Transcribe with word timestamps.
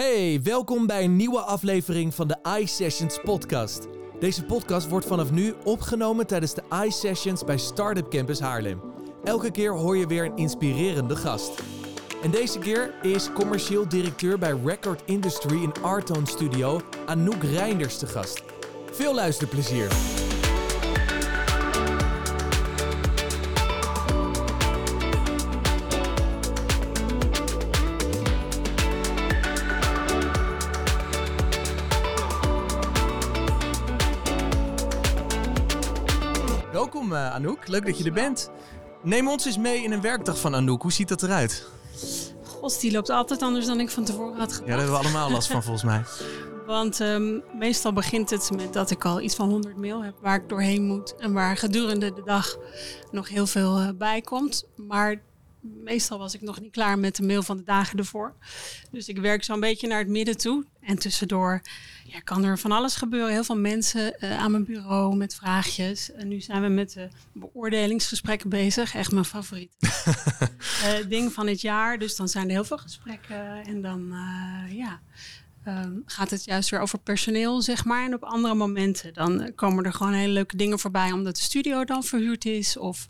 Hey, 0.00 0.40
welkom 0.42 0.86
bij 0.86 1.04
een 1.04 1.16
nieuwe 1.16 1.40
aflevering 1.40 2.14
van 2.14 2.28
de 2.28 2.36
iSessions 2.58 3.18
podcast. 3.22 3.86
Deze 4.20 4.44
podcast 4.44 4.88
wordt 4.88 5.06
vanaf 5.06 5.30
nu 5.30 5.54
opgenomen 5.64 6.26
tijdens 6.26 6.54
de 6.54 6.62
iSessions 6.86 7.44
bij 7.44 7.58
Startup 7.58 8.10
Campus 8.10 8.40
Haarlem. 8.40 8.80
Elke 9.24 9.50
keer 9.50 9.72
hoor 9.72 9.96
je 9.96 10.06
weer 10.06 10.24
een 10.24 10.36
inspirerende 10.36 11.16
gast. 11.16 11.62
En 12.22 12.30
deze 12.30 12.58
keer 12.58 12.94
is 13.02 13.32
commercieel 13.32 13.88
directeur 13.88 14.38
bij 14.38 14.54
Record 14.64 15.02
Industry 15.04 15.62
in 15.62 15.72
Artone 15.82 16.26
Studio 16.26 16.80
Anouk 17.06 17.42
Reinders 17.42 17.98
te 17.98 18.06
gast. 18.06 18.42
Veel 18.90 19.14
luisterplezier! 19.14 20.19
Anouk, 37.40 37.68
leuk 37.68 37.86
dat 37.86 37.98
je 37.98 38.04
er 38.04 38.12
bent. 38.12 38.50
Neem 39.02 39.28
ons 39.28 39.44
eens 39.44 39.58
mee 39.58 39.82
in 39.82 39.92
een 39.92 40.00
werkdag 40.00 40.38
van 40.40 40.54
Anouk. 40.54 40.82
Hoe 40.82 40.92
ziet 40.92 41.08
dat 41.08 41.22
eruit? 41.22 41.66
God, 42.44 42.80
die 42.80 42.92
loopt 42.92 43.10
altijd 43.10 43.42
anders 43.42 43.66
dan 43.66 43.80
ik 43.80 43.90
van 43.90 44.04
tevoren 44.04 44.38
had 44.38 44.52
gedacht. 44.52 44.60
Ja, 44.60 44.66
daar 44.66 44.76
hebben 44.76 44.96
we 44.96 45.02
allemaal 45.02 45.30
last 45.30 45.50
van 45.50 45.62
volgens 45.62 45.84
mij. 45.84 46.02
Want 46.66 47.00
um, 47.00 47.42
meestal 47.58 47.92
begint 47.92 48.30
het 48.30 48.50
met 48.56 48.72
dat 48.72 48.90
ik 48.90 49.04
al 49.04 49.20
iets 49.20 49.34
van 49.34 49.48
100 49.48 49.76
mail 49.76 50.04
heb 50.04 50.14
waar 50.20 50.34
ik 50.34 50.48
doorheen 50.48 50.82
moet. 50.82 51.14
En 51.16 51.32
waar 51.32 51.56
gedurende 51.56 52.12
de 52.12 52.22
dag 52.24 52.56
nog 53.10 53.28
heel 53.28 53.46
veel 53.46 53.80
uh, 53.80 53.88
bij 53.94 54.20
komt. 54.20 54.64
Maar 54.76 55.22
meestal 55.60 56.18
was 56.18 56.34
ik 56.34 56.40
nog 56.40 56.60
niet 56.60 56.72
klaar 56.72 56.98
met 56.98 57.16
de 57.16 57.22
mail 57.22 57.42
van 57.42 57.56
de 57.56 57.62
dagen 57.62 57.98
ervoor. 57.98 58.34
Dus 58.90 59.08
ik 59.08 59.18
werk 59.18 59.44
zo'n 59.44 59.60
beetje 59.60 59.86
naar 59.86 59.98
het 59.98 60.08
midden 60.08 60.36
toe. 60.36 60.64
En 60.80 60.98
tussendoor 60.98 61.60
ja, 62.04 62.20
kan 62.20 62.44
er 62.44 62.58
van 62.58 62.72
alles 62.72 62.94
gebeuren. 62.96 63.32
Heel 63.32 63.44
veel 63.44 63.56
mensen 63.56 64.16
uh, 64.20 64.38
aan 64.38 64.50
mijn 64.50 64.64
bureau 64.64 65.16
met 65.16 65.34
vraagjes. 65.34 66.12
En 66.12 66.28
nu 66.28 66.40
zijn 66.40 66.62
we 66.62 66.68
met 66.68 66.92
de 66.92 67.08
beoordelingsgesprekken 67.32 68.48
bezig. 68.48 68.94
Echt 68.94 69.12
mijn 69.12 69.24
favoriet 69.24 69.72
uh, 69.80 70.94
ding 71.08 71.32
van 71.32 71.46
het 71.46 71.60
jaar. 71.60 71.98
Dus 71.98 72.16
dan 72.16 72.28
zijn 72.28 72.44
er 72.44 72.50
heel 72.50 72.64
veel 72.64 72.78
gesprekken. 72.78 73.64
En 73.64 73.82
dan 73.82 74.00
uh, 74.12 74.76
ja, 74.76 75.00
um, 75.66 76.02
gaat 76.06 76.30
het 76.30 76.44
juist 76.44 76.70
weer 76.70 76.80
over 76.80 76.98
personeel, 76.98 77.62
zeg 77.62 77.84
maar. 77.84 78.04
En 78.04 78.14
op 78.14 78.24
andere 78.24 78.54
momenten 78.54 79.14
dan 79.14 79.52
komen 79.54 79.84
er 79.84 79.92
gewoon 79.92 80.12
hele 80.12 80.32
leuke 80.32 80.56
dingen 80.56 80.78
voorbij. 80.78 81.12
Omdat 81.12 81.36
de 81.36 81.42
studio 81.42 81.84
dan 81.84 82.04
verhuurd 82.04 82.44
is. 82.44 82.76
Of 82.76 83.08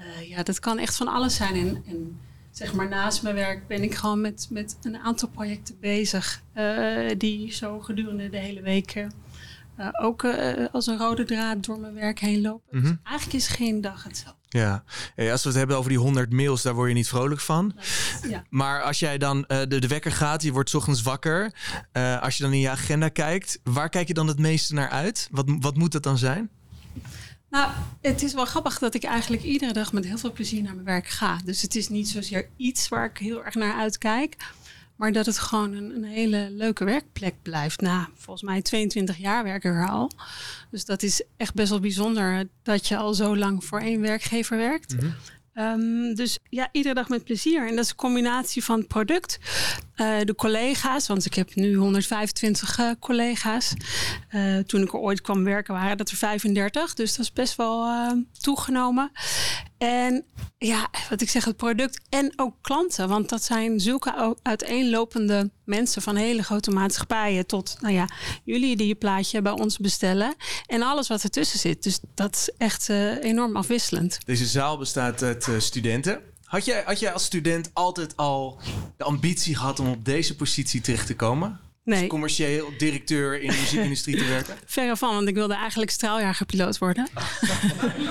uh, 0.00 0.28
ja, 0.28 0.42
dat 0.42 0.60
kan 0.60 0.78
echt 0.78 0.96
van 0.96 1.08
alles 1.08 1.34
zijn. 1.34 1.54
En, 1.54 1.82
en, 1.86 2.20
zeg 2.50 2.74
maar 2.74 2.88
naast 2.88 3.22
mijn 3.22 3.34
werk 3.34 3.66
ben 3.66 3.82
ik 3.82 3.94
gewoon 3.94 4.20
met, 4.20 4.46
met 4.50 4.76
een 4.82 4.98
aantal 4.98 5.28
projecten 5.28 5.76
bezig. 5.80 6.42
Uh, 6.54 7.10
die 7.18 7.52
zo 7.52 7.80
gedurende 7.80 8.30
de 8.30 8.36
hele 8.36 8.62
week 8.62 8.94
uh, 8.94 9.88
ook 10.00 10.24
als 10.72 10.86
een 10.86 10.98
rode 10.98 11.24
draad 11.24 11.64
door 11.64 11.78
mijn 11.80 11.94
werk 11.94 12.18
heen 12.18 12.40
lopen. 12.40 12.78
Mm 12.78 12.80
-hmm. 12.80 12.90
Dus 12.90 12.98
eigenlijk 13.02 13.38
is 13.38 13.48
geen 13.48 13.80
dag 13.80 14.04
hetzelfde. 14.04 14.36
Ja, 14.48 14.84
als 15.16 15.42
we 15.42 15.48
het 15.48 15.58
hebben 15.58 15.76
over 15.76 15.90
die 15.90 15.98
100 15.98 16.32
mails, 16.32 16.62
daar 16.62 16.74
word 16.74 16.88
je 16.88 16.94
niet 16.94 17.08
vrolijk 17.08 17.40
van. 17.40 17.76
Ja. 18.28 18.44
Maar 18.48 18.82
als 18.82 18.98
jij 18.98 19.18
dan 19.18 19.44
de, 19.46 19.78
de 19.78 19.88
wekker 19.88 20.12
gaat, 20.12 20.42
je 20.42 20.52
wordt 20.52 20.70
's 20.70 20.74
ochtends 20.74 21.02
wakker. 21.02 21.54
als 22.20 22.36
je 22.36 22.42
dan 22.42 22.52
in 22.52 22.60
je 22.60 22.70
agenda 22.70 23.08
kijkt, 23.08 23.60
waar 23.62 23.88
kijk 23.88 24.08
je 24.08 24.14
dan 24.14 24.26
het 24.26 24.38
meeste 24.38 24.74
naar 24.74 24.88
uit? 24.88 25.28
Wat, 25.30 25.44
wat 25.60 25.76
moet 25.76 25.92
dat 25.92 26.02
dan 26.02 26.18
zijn? 26.18 26.50
Nou, 27.50 27.70
het 28.00 28.22
is 28.22 28.34
wel 28.34 28.44
grappig 28.44 28.78
dat 28.78 28.94
ik 28.94 29.04
eigenlijk 29.04 29.42
iedere 29.42 29.72
dag 29.72 29.92
met 29.92 30.04
heel 30.04 30.18
veel 30.18 30.32
plezier 30.32 30.62
naar 30.62 30.74
mijn 30.74 30.86
werk 30.86 31.08
ga. 31.08 31.38
Dus 31.44 31.62
het 31.62 31.74
is 31.74 31.88
niet 31.88 32.08
zozeer 32.08 32.48
iets 32.56 32.88
waar 32.88 33.04
ik 33.04 33.18
heel 33.18 33.44
erg 33.44 33.54
naar 33.54 33.74
uitkijk. 33.74 34.36
Maar 34.96 35.12
dat 35.12 35.26
het 35.26 35.38
gewoon 35.38 35.72
een, 35.72 35.94
een 35.94 36.04
hele 36.04 36.48
leuke 36.50 36.84
werkplek 36.84 37.34
blijft. 37.42 37.80
Nou, 37.80 38.06
volgens 38.14 38.42
mij 38.42 38.62
22 38.62 39.16
jaar 39.16 39.44
werk 39.44 39.64
ik 39.64 39.70
er 39.70 39.88
al. 39.88 40.10
Dus 40.70 40.84
dat 40.84 41.02
is 41.02 41.22
echt 41.36 41.54
best 41.54 41.70
wel 41.70 41.80
bijzonder 41.80 42.48
dat 42.62 42.86
je 42.86 42.96
al 42.96 43.14
zo 43.14 43.36
lang 43.36 43.64
voor 43.64 43.80
één 43.80 44.00
werkgever 44.00 44.56
werkt. 44.56 44.92
Mm 44.92 44.98
-hmm. 44.98 45.14
Um, 45.58 46.14
dus 46.14 46.38
ja, 46.48 46.68
iedere 46.72 46.94
dag 46.94 47.08
met 47.08 47.24
plezier. 47.24 47.68
En 47.68 47.74
dat 47.74 47.84
is 47.84 47.90
een 47.90 47.96
combinatie 47.96 48.64
van 48.64 48.86
product, 48.86 49.38
uh, 50.00 50.20
de 50.24 50.34
collega's, 50.34 51.06
want 51.06 51.24
ik 51.24 51.34
heb 51.34 51.54
nu 51.54 51.74
125 51.74 52.78
uh, 52.78 52.90
collega's. 53.00 53.74
Uh, 54.30 54.58
toen 54.58 54.82
ik 54.82 54.92
er 54.92 54.98
ooit 54.98 55.20
kwam 55.20 55.44
werken 55.44 55.74
waren 55.74 55.96
dat 55.96 56.10
er 56.10 56.16
35, 56.16 56.94
dus 56.94 57.16
dat 57.16 57.24
is 57.24 57.32
best 57.32 57.56
wel 57.56 57.86
toegenomen. 58.40 59.10
En 59.78 60.24
ja, 60.58 60.88
wat 61.10 61.20
ik 61.20 61.30
zeg, 61.30 61.44
het 61.44 61.56
product 61.56 62.00
en 62.08 62.32
ook 62.36 62.54
klanten, 62.60 63.08
want 63.08 63.28
dat 63.28 63.42
zijn 63.42 63.80
zulke 63.80 64.36
uiteenlopende 64.42 65.50
mensen 65.64 66.02
van 66.02 66.16
hele 66.16 66.42
grote 66.42 66.70
maatschappijen 66.70 67.46
tot, 67.46 67.76
nou 67.80 67.94
ja, 67.94 68.08
jullie 68.44 68.76
die 68.76 68.86
je 68.86 68.94
plaatje 68.94 69.42
bij 69.42 69.52
ons 69.52 69.78
bestellen 69.78 70.34
en 70.66 70.82
alles 70.82 71.08
wat 71.08 71.22
ertussen 71.22 71.58
zit. 71.58 71.82
Dus 71.82 72.00
dat 72.14 72.34
is 72.34 72.50
echt 72.58 72.88
enorm 73.20 73.56
afwisselend. 73.56 74.18
Deze 74.24 74.46
zaal 74.46 74.78
bestaat 74.78 75.22
uit 75.22 75.48
studenten. 75.58 76.27
Had 76.48 76.64
jij, 76.64 76.82
had 76.86 77.00
jij 77.00 77.12
als 77.12 77.24
student 77.24 77.70
altijd 77.72 78.16
al 78.16 78.58
de 78.96 79.04
ambitie 79.04 79.54
gehad 79.54 79.80
om 79.80 79.90
op 79.90 80.04
deze 80.04 80.36
positie 80.36 80.80
terecht 80.80 81.06
te 81.06 81.16
komen? 81.16 81.60
Nee. 81.88 81.98
Als 81.98 82.08
commercieel 82.08 82.72
directeur 82.78 83.40
in 83.40 83.50
de 83.50 83.56
muziekindustrie 83.56 84.16
te 84.16 84.24
werken? 84.24 84.56
Verre 84.66 84.96
van, 84.96 85.14
want 85.14 85.28
ik 85.28 85.34
wilde 85.34 85.54
eigenlijk 85.54 85.90
straaljagerpiloot 85.90 86.78
worden. 86.78 87.08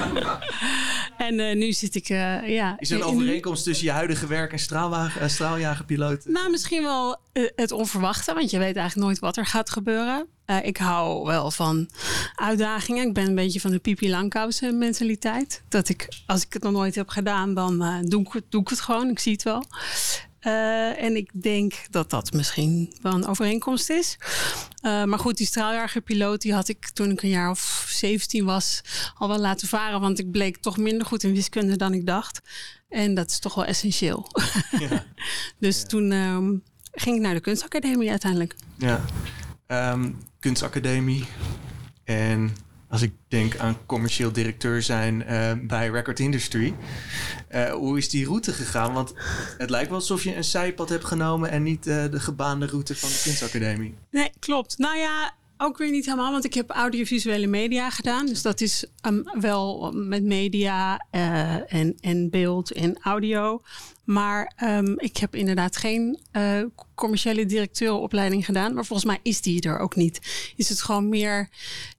en 1.28 1.40
uh, 1.40 1.56
nu 1.56 1.72
zit 1.72 1.96
ik, 1.96 2.10
uh, 2.10 2.48
ja... 2.48 2.76
Is 2.80 2.92
er 2.92 2.98
een 2.98 3.04
overeenkomst 3.04 3.64
tussen 3.64 3.86
je 3.86 3.92
huidige 3.92 4.28
werk 4.28 4.52
en 4.52 4.60
straalwagen, 4.60 5.22
uh, 5.22 5.28
straaljagerpiloot? 5.28 6.26
Nou, 6.26 6.50
misschien 6.50 6.84
wel 6.84 7.18
het 7.56 7.72
onverwachte, 7.72 8.34
want 8.34 8.52
je 8.52 8.58
weet 8.58 8.76
eigenlijk 8.76 9.08
nooit 9.08 9.20
wat 9.20 9.38
er 9.38 9.46
gaat 9.46 9.70
gebeuren. 9.70 10.28
Ik 10.62 10.78
hou 10.78 11.26
wel 11.26 11.52
van 11.52 11.90
uitdagingen. 12.36 13.08
Ik 13.08 13.14
ben 13.14 13.28
een 13.28 13.36
beetje 13.36 13.60
van 13.60 13.72
de 13.72 13.80
Pipi 13.80 14.10
Langkous 14.10 14.62
mentaliteit. 14.62 15.64
Dat 15.70 15.90
ik, 15.90 16.08
als 16.26 16.46
ik 16.46 16.54
het 16.54 16.64
nog 16.64 16.72
nooit 16.72 16.96
heb 16.96 17.10
gedaan, 17.10 17.54
dan 17.54 18.06
doe, 18.08 18.22
ik, 18.22 18.42
doe 18.50 18.62
ik 18.62 18.70
het 18.70 18.80
gewoon. 18.80 19.10
Ik 19.10 19.20
zie 19.20 19.32
het 19.32 19.44
wel. 19.44 19.64
Uh, 20.42 21.04
en 21.04 21.16
ik 21.16 21.32
denk 21.34 21.74
dat 21.90 22.10
dat 22.10 22.32
misschien 22.32 22.96
wel 23.02 23.14
een 23.14 23.28
overeenkomst 23.28 23.90
is. 23.90 24.18
Uh, 24.82 25.04
maar 25.04 25.20
goed, 25.20 25.38
die 25.38 25.48
straaljagerpiloot 25.48 26.42
die 26.42 26.54
had 26.54 26.68
ik 26.68 26.90
toen 26.90 27.12
ik 27.12 27.22
een 27.22 27.30
jaar 27.30 27.50
of 27.50 27.88
17 27.90 28.46
was 28.46 28.82
al 29.16 29.28
wel 29.28 29.40
laten 29.40 29.68
varen. 29.68 30.02
Want 30.02 30.20
ik 30.20 30.32
bleek 30.32 30.58
toch 30.58 30.78
minder 30.78 31.08
goed 31.08 31.24
in 31.24 31.34
wiskunde 31.34 31.76
dan 31.76 31.94
ik 31.94 32.06
dacht. 32.06 32.42
En 32.90 33.14
dat 33.14 33.30
is 33.30 33.40
toch 33.40 33.56
wel 33.56 33.66
essentieel. 33.66 34.28
Ja. 34.80 35.06
dus 35.60 35.82
ja. 35.82 35.88
toen 35.88 36.12
um, 36.12 36.64
ging 36.92 37.16
ik 37.16 37.22
naar 37.22 37.34
de 37.34 37.40
kunstacademie 37.40 38.10
uiteindelijk. 38.10 38.56
Ja, 38.78 39.06
um, 39.68 40.18
kunstacademie. 40.40 41.26
En 42.04 42.56
als 42.90 43.02
ik 43.02 43.14
denk 43.28 43.58
aan 43.58 43.78
commercieel 43.86 44.32
directeur 44.32 44.82
zijn 44.82 45.24
uh, 45.30 45.52
bij 45.62 45.90
Record 45.90 46.20
Industry. 46.20 46.74
Uh, 47.52 47.72
hoe 47.72 47.98
is 47.98 48.10
die 48.10 48.26
route 48.26 48.54
gegaan? 48.54 48.94
Want 48.94 49.14
het 49.58 49.70
lijkt 49.70 49.90
wel 49.90 49.98
alsof 49.98 50.24
je 50.24 50.36
een 50.36 50.44
zijpad 50.44 50.90
hebt 50.90 51.06
genomen 51.06 51.50
en 51.50 51.64
niet 51.64 51.88
uh, 51.88 52.04
de 52.12 52.20
gebaande 52.20 52.66
route 52.66 52.96
van 52.96 53.10
de 53.10 53.22
kunstacademie. 53.24 53.96
Nee, 54.12 54.32
klopt. 54.40 54.78
Nou 54.78 54.98
ja, 54.98 55.34
ook 55.58 55.78
weer 55.78 55.92
niet 55.92 56.06
helemaal, 56.06 56.32
want 56.32 56.46
ik 56.46 56.54
heb 56.54 56.70
audiovisuele 56.70 57.48
media 57.48 57.90
gedaan. 57.90 58.26
Dus 58.26 58.42
dat 58.42 58.62
is 58.62 58.86
um, 59.08 59.24
wel 59.40 59.92
met 59.94 60.24
media 60.24 61.06
en, 61.68 61.96
en 62.00 62.30
beeld 62.30 62.72
en 62.72 62.98
audio. 63.02 63.62
Maar 64.08 64.54
um, 64.64 65.00
ik 65.00 65.18
heb 65.18 65.36
inderdaad 65.36 65.78
geen 65.78 66.20
uh, 66.32 66.64
commerciële 66.96 67.46
directeurenopleiding 67.46 68.46
gedaan. 68.46 68.74
Maar 68.74 68.86
volgens 68.86 69.08
mij 69.08 69.20
is 69.24 69.42
die 69.42 69.62
er 69.62 69.80
ook 69.80 69.96
niet. 69.96 70.52
Is 70.56 70.70
het 70.70 70.82
gewoon 70.82 71.10
meer 71.10 71.50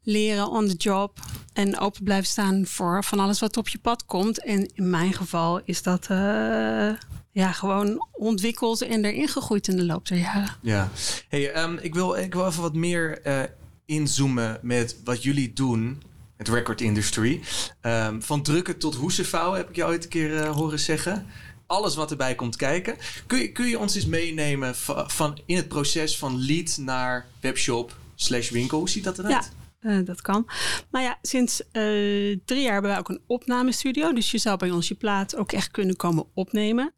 leren 0.02 0.50
on 0.50 0.68
the 0.68 0.74
job 0.74 1.18
en 1.52 1.78
open 1.78 2.04
blijven 2.04 2.26
staan 2.26 2.66
voor 2.66 3.04
van 3.04 3.20
alles 3.20 3.40
wat 3.40 3.56
op 3.56 3.68
je 3.68 3.78
pad 3.78 4.04
komt. 4.04 4.44
En 4.44 4.70
in 4.74 4.90
mijn 4.90 5.12
geval 5.12 5.60
is 5.64 5.82
dat 5.82 6.08
uh, 6.10 6.90
ja, 7.30 7.52
gewoon 7.52 8.06
ontwikkeld 8.12 8.82
en 8.82 9.04
erin 9.04 9.28
gegroeid 9.28 9.68
in 9.68 9.76
de 9.76 9.84
loop 9.84 10.08
der 10.08 10.18
jaren. 10.18 10.56
Ja, 10.62 10.90
hey, 11.28 11.62
um, 11.62 11.78
ik, 11.78 11.94
wil, 11.94 12.16
ik 12.16 12.34
wil 12.34 12.46
even 12.46 12.62
wat 12.62 12.74
meer 12.74 13.26
uh, 13.26 13.42
inzoomen 13.84 14.58
met 14.62 14.96
wat 15.04 15.22
jullie 15.22 15.52
doen. 15.52 16.02
Het 16.36 16.48
record 16.48 16.80
industry. 16.80 17.40
Um, 17.82 18.22
van 18.22 18.42
drukken 18.42 18.78
tot 18.78 18.94
hoesen 18.94 19.26
vouwen 19.26 19.58
heb 19.58 19.68
ik 19.68 19.76
jou 19.76 19.90
ooit 19.90 20.04
een 20.04 20.10
keer 20.10 20.46
horen 20.46 20.80
zeggen. 20.80 21.26
Alles 21.68 21.94
wat 21.94 22.10
erbij 22.10 22.34
komt 22.34 22.56
kijken. 22.56 22.96
Kun 23.26 23.38
je, 23.38 23.52
kun 23.52 23.66
je 23.66 23.78
ons 23.78 23.94
eens 23.94 24.06
meenemen 24.06 24.74
van, 25.06 25.38
in 25.46 25.56
het 25.56 25.68
proces 25.68 26.18
van 26.18 26.44
lead 26.44 26.76
naar 26.80 27.26
webshop 27.40 27.96
slash 28.14 28.50
winkel? 28.50 28.78
Hoe 28.78 28.88
ziet 28.88 29.04
dat 29.04 29.18
eruit? 29.18 29.50
Ja. 29.80 29.90
Uh, 29.90 30.04
dat 30.04 30.20
kan. 30.20 30.46
Nou 30.90 31.04
ja, 31.04 31.18
sinds 31.22 31.60
uh, 31.60 32.38
drie 32.44 32.62
jaar 32.62 32.72
hebben 32.72 32.90
wij 32.90 32.98
ook 32.98 33.08
een 33.08 33.20
opnamestudio. 33.26 34.12
Dus 34.12 34.30
je 34.30 34.38
zou 34.38 34.56
bij 34.56 34.70
ons 34.70 34.88
je 34.88 34.94
plaat 34.94 35.36
ook 35.36 35.52
echt 35.52 35.70
kunnen 35.70 35.96
komen 35.96 36.26
opnemen. 36.34 36.94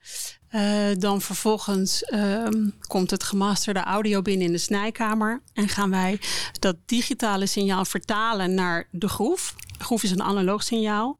Uh, 0.50 0.88
dan 0.98 1.20
vervolgens 1.20 2.04
komt 2.86 3.10
het 3.10 3.22
gemasterde 3.22 3.80
audio 3.80 4.22
binnen 4.22 4.46
in 4.46 4.52
de 4.52 4.58
snijkamer. 4.58 5.42
En 5.52 5.68
gaan 5.68 5.90
wij 5.90 6.20
dat 6.58 6.76
digitale 6.86 7.46
signaal 7.46 7.84
vertalen 7.84 8.54
naar 8.54 8.88
de 8.90 9.08
groef. 9.08 9.54
Groef 9.78 10.02
is 10.02 10.10
een 10.10 10.22
analoog 10.22 10.62
signaal. 10.62 11.18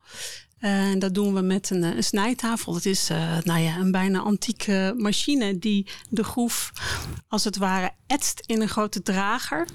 En 0.60 0.98
dat 0.98 1.14
doen 1.14 1.34
we 1.34 1.40
met 1.40 1.70
een, 1.70 1.82
een 1.82 2.04
snijtafel. 2.04 2.72
Dat 2.72 2.84
is 2.84 3.10
uh, 3.10 3.38
nou 3.42 3.60
ja, 3.60 3.76
een 3.76 3.90
bijna 3.90 4.18
antieke 4.18 4.94
machine 4.96 5.58
die 5.58 5.86
de 6.08 6.24
groef 6.24 6.72
als 7.28 7.44
het 7.44 7.56
ware 7.56 7.90
etst 8.06 8.42
in 8.46 8.60
een 8.60 8.68
grote 8.68 9.02
drager. 9.02 9.66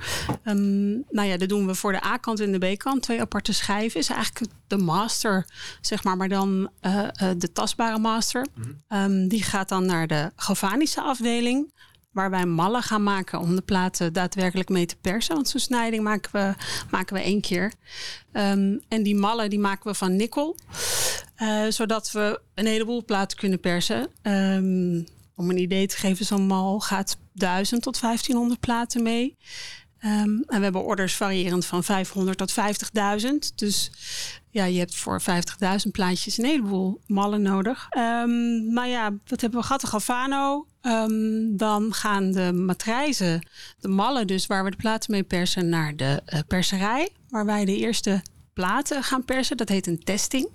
Um, 0.43 1.03
nou 1.09 1.27
ja, 1.27 1.37
dat 1.37 1.49
doen 1.49 1.67
we 1.67 1.75
voor 1.75 1.91
de 1.91 2.05
A-kant 2.05 2.39
en 2.39 2.51
de 2.51 2.73
B-kant. 2.73 3.01
Twee 3.01 3.21
aparte 3.21 3.53
schijven. 3.53 3.99
Is 3.99 4.09
eigenlijk 4.09 4.51
de 4.67 4.77
master, 4.77 5.45
zeg 5.81 6.03
maar, 6.03 6.17
maar 6.17 6.29
dan 6.29 6.69
uh, 6.81 6.93
uh, 6.93 7.29
de 7.37 7.51
tastbare 7.51 7.99
master. 7.99 8.45
Mm 8.55 8.63
-hmm. 8.87 9.01
um, 9.01 9.27
die 9.27 9.43
gaat 9.43 9.69
dan 9.69 9.85
naar 9.85 10.07
de 10.07 10.31
galvanische 10.35 11.01
afdeling 11.01 11.73
waar 12.15 12.29
wij 12.29 12.45
mallen 12.45 12.83
gaan 12.83 13.03
maken 13.03 13.39
om 13.39 13.55
de 13.55 13.61
platen 13.61 14.13
daadwerkelijk 14.13 14.69
mee 14.69 14.85
te 14.85 14.95
persen. 15.01 15.35
Want 15.35 15.47
zo'n 15.47 15.59
snijding 15.59 16.03
maken 16.03 16.31
we, 16.31 16.53
maken 16.91 17.15
we 17.15 17.21
één 17.21 17.41
keer. 17.41 17.73
Um, 18.33 18.81
en 18.87 19.03
die 19.03 19.15
mallen 19.15 19.49
die 19.49 19.59
maken 19.59 19.91
we 19.91 19.97
van 19.97 20.15
nikkel. 20.15 20.57
Uh, 21.37 21.65
zodat 21.69 22.11
we 22.11 22.41
een 22.53 22.65
heleboel 22.65 23.05
platen 23.05 23.37
kunnen 23.37 23.59
persen. 23.59 24.07
Um, 24.21 25.05
om 25.35 25.49
een 25.49 25.57
idee 25.57 25.87
te 25.87 25.97
geven, 25.97 26.25
zo'n 26.25 26.47
mal 26.47 26.79
gaat 26.79 27.17
1000 27.33 27.81
tot 27.81 27.99
1500 27.99 28.59
platen 28.59 29.03
mee. 29.03 29.35
Um, 30.05 30.43
en 30.47 30.57
we 30.57 30.63
hebben 30.63 30.83
orders 30.83 31.15
variërend 31.15 31.65
van 31.65 31.83
500 31.83 32.37
tot 32.37 32.53
50.000. 32.53 33.55
Dus 33.55 33.91
ja, 34.49 34.65
je 34.65 34.79
hebt 34.79 34.95
voor 34.95 35.21
50.000 35.21 35.91
plaatjes 35.91 36.37
een 36.37 36.45
heleboel 36.45 37.01
mallen 37.07 37.41
nodig. 37.41 37.87
Maar 38.73 38.87
ja, 38.87 39.13
wat 39.25 39.41
hebben 39.41 39.59
we 39.59 39.65
gehad? 39.65 39.81
De. 39.81 40.65
Um, 40.85 41.57
dan 41.57 41.93
gaan 41.93 42.31
de 42.31 42.53
matrijzen, 42.53 43.47
de 43.79 43.87
mallen 43.87 44.27
dus, 44.27 44.47
waar 44.47 44.63
we 44.63 44.69
de 44.69 44.75
platen 44.75 45.11
mee 45.11 45.23
persen, 45.23 45.69
naar 45.69 45.95
de 45.95 46.21
uh, 46.33 46.39
perserij. 46.47 47.09
Waar 47.29 47.45
wij 47.45 47.65
de 47.65 47.77
eerste 47.77 48.21
platen 48.53 49.03
gaan 49.03 49.25
persen. 49.25 49.57
Dat 49.57 49.69
heet 49.69 49.87
een 49.87 50.03
testing. 50.03 50.49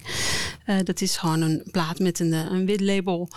Uh, 0.67 0.77
dat 0.85 1.01
is 1.01 1.17
gewoon 1.17 1.41
een 1.41 1.69
plaat 1.71 1.99
met 1.99 2.21
een, 2.21 2.33
een 2.33 2.67
wit 2.67 2.81
label 2.81 3.29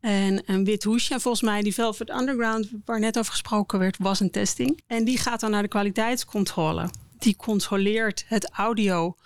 en 0.00 0.42
een 0.46 0.64
wit 0.64 0.84
hoesje. 0.84 1.14
En 1.14 1.20
volgens 1.20 1.42
mij 1.42 1.62
die 1.62 1.74
Velvet 1.74 2.10
Underground, 2.10 2.70
waar 2.84 3.00
net 3.00 3.18
over 3.18 3.32
gesproken 3.32 3.78
werd, 3.78 3.96
was 3.98 4.20
een 4.20 4.30
testing. 4.30 4.80
En 4.86 5.04
die 5.04 5.18
gaat 5.18 5.40
dan 5.40 5.50
naar 5.50 5.62
de 5.62 5.68
kwaliteitscontrole. 5.68 6.90
Die 7.18 7.36
controleert 7.36 8.24
het 8.26 8.50
audio. 8.50 9.16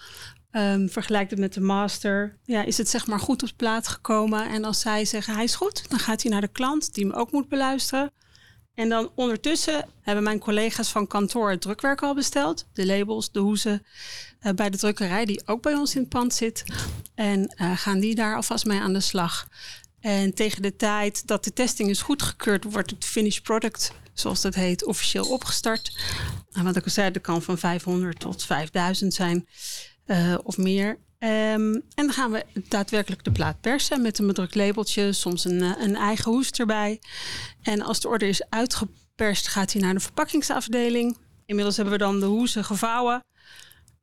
Um, 0.56 0.88
vergelijkt 0.88 1.31
het 1.31 1.41
met 1.41 1.55
de 1.55 1.61
master. 1.61 2.38
Ja, 2.44 2.62
is 2.64 2.79
het 2.79 2.88
zeg 2.88 3.06
maar 3.06 3.20
goed 3.20 3.43
op 3.43 3.49
de 3.49 3.55
plaat 3.56 3.88
gekomen? 3.88 4.49
En 4.49 4.64
als 4.64 4.81
zij 4.81 5.05
zeggen 5.05 5.35
hij 5.35 5.44
is 5.44 5.55
goed, 5.55 5.91
dan 5.91 5.99
gaat 5.99 6.23
hij 6.23 6.31
naar 6.31 6.41
de 6.41 6.49
klant 6.49 6.94
die 6.94 7.06
hem 7.06 7.14
ook 7.14 7.32
moet 7.32 7.49
beluisteren. 7.49 8.12
En 8.75 8.88
dan 8.88 9.11
ondertussen 9.14 9.88
hebben 10.00 10.25
mijn 10.25 10.38
collega's 10.38 10.88
van 10.88 11.06
kantoor 11.06 11.50
het 11.50 11.61
drukwerk 11.61 12.03
al 12.03 12.14
besteld. 12.14 12.67
De 12.73 12.87
labels, 12.87 13.32
de 13.32 13.38
hoezen 13.38 13.87
uh, 14.43 14.53
bij 14.53 14.70
de 14.70 14.76
drukkerij 14.76 15.25
die 15.25 15.43
ook 15.47 15.62
bij 15.62 15.75
ons 15.75 15.94
in 15.94 16.00
het 16.00 16.08
pand 16.08 16.35
zit. 16.35 16.64
En 17.14 17.55
uh, 17.61 17.76
gaan 17.76 18.00
die 18.00 18.14
daar 18.14 18.37
alvast 18.37 18.64
mee 18.64 18.81
aan 18.81 18.93
de 18.93 19.00
slag. 19.00 19.49
En 20.00 20.35
tegen 20.35 20.62
de 20.62 20.76
tijd 20.76 21.26
dat 21.26 21.44
de 21.44 21.52
testing 21.52 21.91
is 21.91 22.02
goedgekeurd, 22.02 22.64
wordt 22.64 22.91
het 22.91 23.05
finished 23.05 23.43
product, 23.43 23.93
zoals 24.12 24.41
dat 24.41 24.55
heet, 24.55 24.85
officieel 24.85 25.29
opgestart. 25.29 25.97
En 26.52 26.64
wat 26.64 26.76
ik 26.76 26.82
zei, 26.87 27.11
dat 27.11 27.23
kan 27.23 27.43
van 27.43 27.59
500 27.59 28.19
tot 28.19 28.44
5000 28.44 29.14
zijn 29.14 29.47
uh, 30.06 30.35
of 30.43 30.56
meer. 30.56 30.88
Um, 30.88 31.75
en 31.75 31.82
dan 31.94 32.12
gaan 32.12 32.31
we 32.31 32.44
daadwerkelijk 32.69 33.25
de 33.25 33.32
plaat 33.32 33.61
persen 33.61 34.03
met 34.03 34.19
een 34.19 34.26
bedrukt 34.26 34.55
labeltje, 34.55 35.12
soms 35.12 35.44
een, 35.44 35.61
een 35.61 35.97
eigen 35.97 36.32
hoest 36.32 36.58
erbij. 36.58 37.00
En 37.62 37.82
als 37.82 38.00
de 38.00 38.08
order 38.08 38.29
is 38.29 38.50
uitgeperst, 38.50 39.49
gaat 39.49 39.73
hij 39.73 39.82
naar 39.82 39.94
de 39.94 40.00
verpakkingsafdeling. 40.00 41.17
Inmiddels 41.47 41.76
hebben 41.76 41.94
we 41.94 42.00
dan 42.00 42.20
de 42.20 42.26
hoezen 42.26 42.64
gevouwen. 42.64 43.20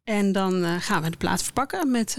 En 0.03 0.31
dan 0.31 0.63
uh, 0.63 0.75
gaan 0.79 1.03
we 1.03 1.09
de 1.09 1.17
plaat 1.17 1.43
verpakken 1.43 1.91
met 1.91 2.13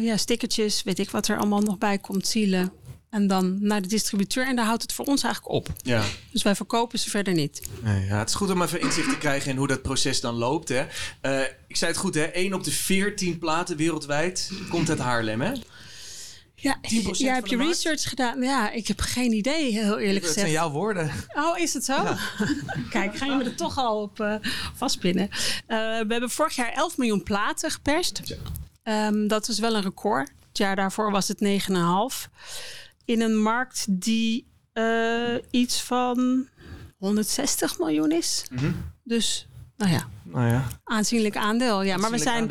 ja, 0.00 0.16
stickertjes, 0.16 0.82
weet 0.82 0.98
ik 0.98 1.10
wat 1.10 1.28
er 1.28 1.38
allemaal 1.38 1.60
nog 1.60 1.78
bij 1.78 1.98
komt, 1.98 2.26
zielen. 2.26 2.72
En 3.14 3.26
dan 3.26 3.56
naar 3.60 3.82
de 3.82 3.88
distributeur. 3.88 4.46
En 4.46 4.56
daar 4.56 4.64
houdt 4.64 4.82
het 4.82 4.92
voor 4.92 5.04
ons 5.04 5.22
eigenlijk 5.22 5.54
op. 5.54 5.68
Ja. 5.82 6.02
Dus 6.30 6.42
wij 6.42 6.54
verkopen 6.54 6.98
ze 6.98 7.10
verder 7.10 7.34
niet. 7.34 7.60
Nee, 7.82 8.06
ja, 8.06 8.18
het 8.18 8.28
is 8.28 8.34
goed 8.34 8.50
om 8.50 8.62
even 8.62 8.80
inzicht 8.80 9.08
te 9.08 9.18
krijgen 9.18 9.50
in 9.50 9.56
hoe 9.56 9.66
dat 9.66 9.82
proces 9.82 10.20
dan 10.20 10.34
loopt. 10.34 10.68
Hè. 10.68 10.86
Uh, 11.22 11.40
ik 11.66 11.76
zei 11.76 11.90
het 11.90 12.00
goed, 12.00 12.14
hè? 12.14 12.22
1 12.22 12.54
op 12.54 12.64
de 12.64 12.70
14 12.70 13.38
platen 13.38 13.76
wereldwijd 13.76 14.50
komt 14.68 14.88
uit 14.90 14.98
Haarlem, 14.98 15.40
hè? 15.40 15.52
Ja, 16.54 16.78
ja 17.12 17.34
heb 17.34 17.46
je 17.46 17.56
research 17.56 18.08
gedaan? 18.08 18.42
Ja, 18.42 18.70
ik 18.70 18.88
heb 18.88 19.00
geen 19.00 19.32
idee, 19.32 19.72
heel 19.72 19.98
eerlijk 19.98 20.24
gezegd. 20.24 20.24
Dat 20.24 20.34
zijn 20.34 20.50
jouw 20.50 20.70
woorden. 20.70 21.10
Oh, 21.34 21.58
is 21.58 21.74
het 21.74 21.84
zo? 21.84 21.92
Ja. 21.92 22.18
Kijk, 22.90 23.16
ga 23.16 23.26
je 23.26 23.34
me 23.36 23.44
er 23.44 23.54
toch 23.54 23.78
al 23.78 24.02
op 24.02 24.20
uh, 24.20 24.34
vastpinnen. 24.74 25.28
Uh, 25.30 25.38
we 25.78 26.06
hebben 26.08 26.30
vorig 26.30 26.56
jaar 26.56 26.72
11 26.72 26.96
miljoen 26.96 27.22
platen 27.22 27.70
geperst. 27.70 28.20
Ja. 28.84 29.06
Um, 29.06 29.28
dat 29.28 29.48
is 29.48 29.58
wel 29.58 29.74
een 29.74 29.82
record. 29.82 30.30
Het 30.48 30.58
jaar 30.58 30.76
daarvoor 30.76 31.10
was 31.10 31.28
het 31.28 31.44
9,5. 31.44 32.30
In 33.04 33.20
een 33.20 33.42
markt 33.42 33.86
die 33.88 34.46
uh, 34.74 35.34
iets 35.50 35.82
van 35.82 36.48
160 36.98 37.78
miljoen 37.78 38.12
is. 38.12 38.44
Mm 38.50 38.58
-hmm. 38.58 38.74
Dus 39.02 39.48
nou 39.76 39.92
ja, 39.92 40.08
nou 40.22 40.46
ja, 40.46 40.68
aanzienlijk 40.84 41.36
aandeel. 41.36 41.82
Ja, 41.82 41.96
maar 41.96 42.10
we 42.10 42.18
zijn 42.18 42.50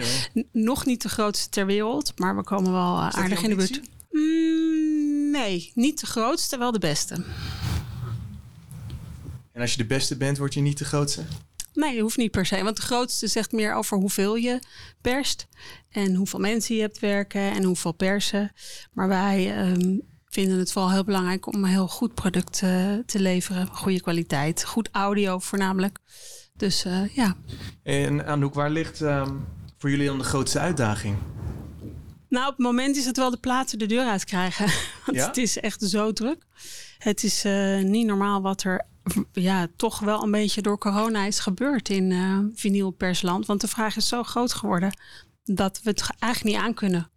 nog 0.51 0.85
niet 0.85 1.01
de 1.01 1.09
grootste 1.09 1.49
ter 1.49 1.65
wereld, 1.65 2.19
maar 2.19 2.35
we 2.35 2.43
komen 2.43 2.71
wel 2.71 2.97
uh, 2.97 3.09
aardig 3.09 3.43
in 3.43 3.49
de 3.49 3.55
buurt. 3.55 3.81
Mm, 4.11 5.31
nee, 5.31 5.71
niet 5.75 5.99
de 5.99 6.05
grootste, 6.05 6.57
wel 6.57 6.71
de 6.71 6.79
beste. 6.79 7.23
En 9.51 9.61
als 9.61 9.71
je 9.71 9.77
de 9.77 9.85
beste 9.85 10.17
bent, 10.17 10.37
word 10.37 10.53
je 10.53 10.61
niet 10.61 10.77
de 10.77 10.85
grootste? 10.85 11.23
Nee, 11.73 11.93
dat 11.93 12.01
hoeft 12.01 12.17
niet 12.17 12.31
per 12.31 12.45
se. 12.45 12.63
Want 12.63 12.75
de 12.75 12.81
grootste 12.81 13.27
zegt 13.27 13.51
meer 13.51 13.73
over 13.73 13.97
hoeveel 13.97 14.35
je 14.35 14.59
perst. 15.01 15.47
En 15.89 16.15
hoeveel 16.15 16.39
mensen 16.39 16.75
je 16.75 16.81
hebt 16.81 16.99
werken 16.99 17.41
en 17.41 17.63
hoeveel 17.63 17.91
persen. 17.91 18.51
Maar 18.91 19.07
wij 19.07 19.67
um, 19.69 20.01
vinden 20.33 20.59
het 20.59 20.71
vooral 20.71 20.91
heel 20.91 21.03
belangrijk 21.03 21.45
om 21.45 21.63
een 21.63 21.69
heel 21.69 21.87
goed 21.87 22.13
product 22.13 22.61
uh, 22.63 22.69
te 23.05 23.19
leveren. 23.19 23.67
Goede 23.67 24.01
kwaliteit, 24.01 24.65
goed 24.65 24.89
audio 24.91 25.39
voornamelijk. 25.39 25.99
Dus 26.57 26.85
uh, 26.85 27.15
ja. 27.15 27.35
En 27.83 28.25
Anouk, 28.25 28.53
waar 28.53 28.69
ligt 28.69 29.01
um, 29.01 29.45
voor 29.77 29.89
jullie 29.89 30.07
dan 30.07 30.17
de 30.17 30.23
grootste 30.23 30.59
uitdaging? 30.59 31.17
Nou, 32.29 32.45
op 32.45 32.57
het 32.57 32.65
moment 32.65 32.95
is 32.95 33.05
het 33.05 33.17
wel 33.17 33.29
de 33.29 33.37
platen 33.37 33.79
de 33.79 33.85
deur 33.85 34.05
uit 34.05 34.25
krijgen. 34.25 34.65
Want 35.05 35.17
ja? 35.17 35.27
het 35.27 35.37
is 35.37 35.59
echt 35.59 35.81
zo 35.81 36.13
druk. 36.13 36.45
Het 36.97 37.23
is 37.23 37.45
uh, 37.45 37.83
niet 37.83 38.05
normaal 38.05 38.41
wat 38.41 38.63
er 38.63 38.85
ja, 39.31 39.67
toch 39.75 39.99
wel 39.99 40.23
een 40.23 40.31
beetje 40.31 40.61
door 40.61 40.77
corona 40.77 41.25
is 41.25 41.39
gebeurd 41.39 41.89
in 41.89 42.11
uh, 42.11 42.39
vinylpersland. 42.55 43.45
Want 43.45 43.61
de 43.61 43.67
vraag 43.67 43.95
is 43.95 44.07
zo 44.07 44.23
groot 44.23 44.53
geworden 44.53 44.97
dat 45.43 45.79
we 45.83 45.89
het 45.89 46.09
eigenlijk 46.19 46.55
niet 46.55 46.65
aan 46.65 46.73
kunnen. 46.73 47.11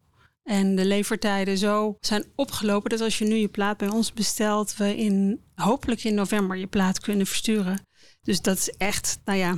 En 0.47 0.75
de 0.75 0.85
levertijden 0.85 1.59
zo 1.59 1.97
zijn 2.01 2.25
opgelopen 2.35 2.91
dat 2.91 3.01
als 3.01 3.19
je 3.19 3.25
nu 3.25 3.35
je 3.35 3.49
plaat 3.49 3.77
bij 3.77 3.89
ons 3.89 4.13
bestelt, 4.13 4.77
we 4.77 4.97
in 4.97 5.41
hopelijk 5.55 6.05
in 6.05 6.15
november 6.15 6.57
je 6.57 6.67
plaat 6.67 7.01
kunnen 7.01 7.27
versturen. 7.27 7.87
Dus 8.23 8.41
dat 8.41 8.57
is 8.57 8.71
echt, 8.71 9.19
nou 9.25 9.39
ja, 9.39 9.55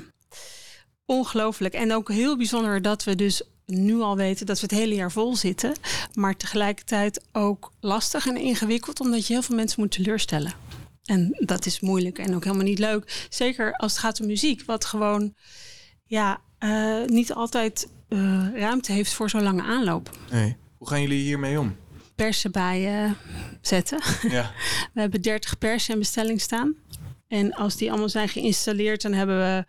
ongelooflijk. 1.07 1.75
En 1.75 1.93
ook 1.93 2.11
heel 2.11 2.37
bijzonder 2.37 2.83
dat 2.83 3.05
we 3.05 3.15
dus 3.15 3.43
nu 3.67 4.01
al 4.01 4.17
weten 4.17 4.47
dat 4.47 4.61
we 4.61 4.67
het 4.71 4.79
hele 4.79 4.95
jaar 4.95 5.13
vol 5.13 5.37
zitten. 5.37 5.75
Maar 6.15 6.37
tegelijkertijd 6.37 7.25
ook 7.33 7.73
lastig 7.81 8.27
en 8.27 8.37
ingewikkeld, 8.37 9.01
omdat 9.01 9.27
je 9.27 9.33
heel 9.33 9.43
veel 9.43 9.57
mensen 9.57 9.81
moet 9.81 9.91
teleurstellen. 9.91 10.53
En 11.05 11.37
dat 11.39 11.67
is 11.67 11.81
moeilijk 11.81 12.19
en 12.19 12.35
ook 12.35 12.45
helemaal 12.45 12.67
niet 12.67 12.79
leuk. 12.79 13.27
Zeker 13.31 13.73
als 13.73 13.93
het 13.93 14.01
gaat 14.01 14.21
om 14.21 14.27
muziek, 14.27 14.63
wat 14.65 14.85
gewoon 14.85 15.35
ja, 16.05 16.41
uh, 16.59 17.05
niet 17.05 17.33
altijd 17.33 17.89
uh, 18.09 18.49
ruimte 18.55 18.93
heeft 18.93 19.13
voor 19.13 19.31
zo'n 19.31 19.43
lange 19.43 19.63
aanloop. 19.63 20.11
Nee. 20.31 20.57
Hoe 20.79 20.89
gaan 20.89 21.01
jullie 21.01 21.23
hiermee 21.23 21.61
om? 21.61 21.77
Persen 22.15 22.53
bij 22.53 23.05
uh, 23.05 23.11
zetten. 23.61 24.01
Ja. 24.31 24.53
we 24.95 25.01
hebben 25.01 25.23
30 25.23 25.59
persen 25.59 25.93
in 25.93 25.99
bestelling 25.99 26.41
staan. 26.41 26.75
En 27.29 27.55
als 27.55 27.77
die 27.77 27.91
allemaal 27.91 28.09
zijn 28.09 28.29
geïnstalleerd, 28.29 29.03
dan 29.03 29.13
hebben 29.13 29.39
we 29.39 29.65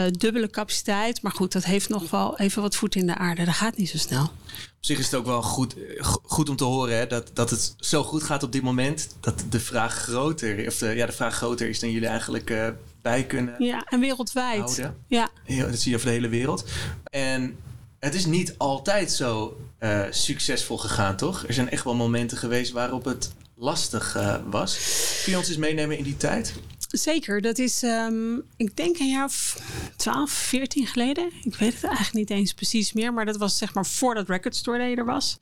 uh, 0.00 0.10
dubbele 0.10 0.50
capaciteit. 0.50 1.22
Maar 1.22 1.32
goed, 1.32 1.52
dat 1.52 1.64
heeft 1.64 1.88
nog 1.88 2.10
wel 2.10 2.38
even 2.38 2.62
wat 2.62 2.76
voet 2.76 2.94
in 2.94 3.06
de 3.06 3.14
aarde. 3.14 3.44
Dat 3.44 3.54
gaat 3.54 3.76
niet 3.76 3.90
zo 3.90 3.98
snel. 3.98 4.22
Op 4.22 4.86
zich 4.86 4.98
is 4.98 5.04
het 5.04 5.14
ook 5.14 5.26
wel 5.26 5.42
goed, 5.42 5.76
goed 6.22 6.48
om 6.48 6.56
te 6.56 6.64
horen 6.64 6.96
hè, 6.96 7.06
dat, 7.06 7.30
dat 7.34 7.50
het 7.50 7.74
zo 7.78 8.02
goed 8.02 8.22
gaat 8.22 8.42
op 8.42 8.52
dit 8.52 8.62
moment. 8.62 9.08
Dat 9.20 9.44
de 9.50 9.60
vraag 9.60 9.94
groter, 9.94 10.66
of 10.66 10.78
de, 10.78 10.86
ja, 10.86 11.06
de 11.06 11.12
vraag 11.12 11.34
groter 11.34 11.68
is 11.68 11.80
dan 11.80 11.90
jullie 11.90 12.08
eigenlijk 12.08 12.50
uh, 12.50 12.68
bij 13.02 13.24
kunnen. 13.24 13.54
Ja, 13.64 13.84
en 13.88 14.00
wereldwijd. 14.00 14.60
Houden. 14.60 14.96
Ja. 15.08 15.28
Heel, 15.44 15.70
dat 15.70 15.78
zie 15.78 15.90
je 15.90 15.96
over 15.96 16.08
de 16.08 16.14
hele 16.14 16.28
wereld. 16.28 16.64
En 17.04 17.56
het 18.00 18.14
is 18.14 18.26
niet 18.26 18.54
altijd 18.58 19.12
zo 19.12 19.56
uh, 19.80 20.02
succesvol 20.10 20.78
gegaan, 20.78 21.16
toch? 21.16 21.46
Er 21.46 21.54
zijn 21.54 21.70
echt 21.70 21.84
wel 21.84 21.94
momenten 21.94 22.38
geweest 22.38 22.72
waarop 22.72 23.04
het 23.04 23.32
lastig 23.54 24.16
uh, 24.16 24.36
was. 24.50 24.78
Kun 25.22 25.32
je 25.32 25.38
ons 25.38 25.48
eens 25.48 25.56
meenemen 25.56 25.98
in 25.98 26.04
die 26.04 26.16
tijd? 26.16 26.52
Zeker, 26.88 27.40
dat 27.40 27.58
is, 27.58 27.82
um, 27.82 28.42
ik 28.56 28.76
denk 28.76 28.98
een 28.98 29.10
jaar 29.10 29.24
of 29.24 29.62
12, 29.96 30.30
14 30.30 30.86
geleden. 30.86 31.32
Ik 31.42 31.54
weet 31.54 31.74
het 31.74 31.84
eigenlijk 31.84 32.14
niet 32.14 32.30
eens 32.30 32.52
precies 32.54 32.92
meer, 32.92 33.12
maar 33.12 33.24
dat 33.24 33.36
was 33.36 33.58
zeg 33.58 33.74
maar 33.74 33.86
voordat 33.86 34.28
Record 34.28 34.56
Store 34.56 34.96
er 34.96 35.04
was. 35.04 35.38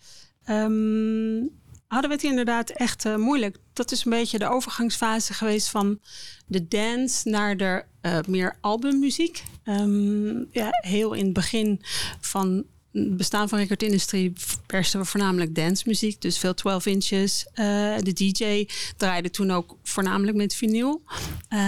Um, 0.48 1.50
hadden 1.88 2.10
we 2.10 2.16
het 2.16 2.24
inderdaad 2.24 2.70
echt 2.70 3.04
uh, 3.04 3.16
moeilijk. 3.16 3.56
Dat 3.72 3.92
is 3.92 4.04
een 4.04 4.10
beetje 4.10 4.38
de 4.38 4.48
overgangsfase 4.48 5.34
geweest 5.34 5.68
van 5.68 6.00
de 6.46 6.68
dance 6.68 7.28
naar 7.28 7.56
de 7.56 7.84
uh, 8.02 8.18
meer 8.26 8.56
albummuziek. 8.60 9.42
Um, 9.64 10.48
ja, 10.52 10.68
heel 10.70 11.12
in 11.12 11.24
het 11.24 11.32
begin 11.32 11.82
van 12.20 12.64
bestaan 12.92 13.48
van 13.48 13.58
recordindustrie 13.58 14.32
persten 14.66 15.00
we 15.00 15.06
voornamelijk 15.06 15.54
dancemuziek. 15.54 16.20
Dus 16.20 16.38
veel 16.38 16.54
12 16.54 16.86
inches. 16.86 17.46
Uh, 17.54 17.96
de 17.98 18.12
DJ 18.12 18.68
draaide 18.96 19.30
toen 19.30 19.50
ook 19.50 19.76
voornamelijk 19.82 20.36
met 20.36 20.54
vinyl. 20.54 21.02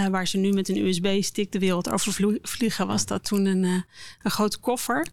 Waar 0.09 0.27
ze 0.27 0.37
nu 0.37 0.51
met 0.51 0.69
een 0.69 0.85
USB-stick 0.87 1.51
de 1.51 1.59
wereld 1.59 1.89
over 1.89 2.39
vliegen, 2.41 2.87
was 2.87 3.05
dat 3.05 3.23
toen 3.23 3.45
een, 3.45 3.63
uh, 3.63 3.81
een 4.23 4.31
grote 4.31 4.59
koffer. 4.59 5.07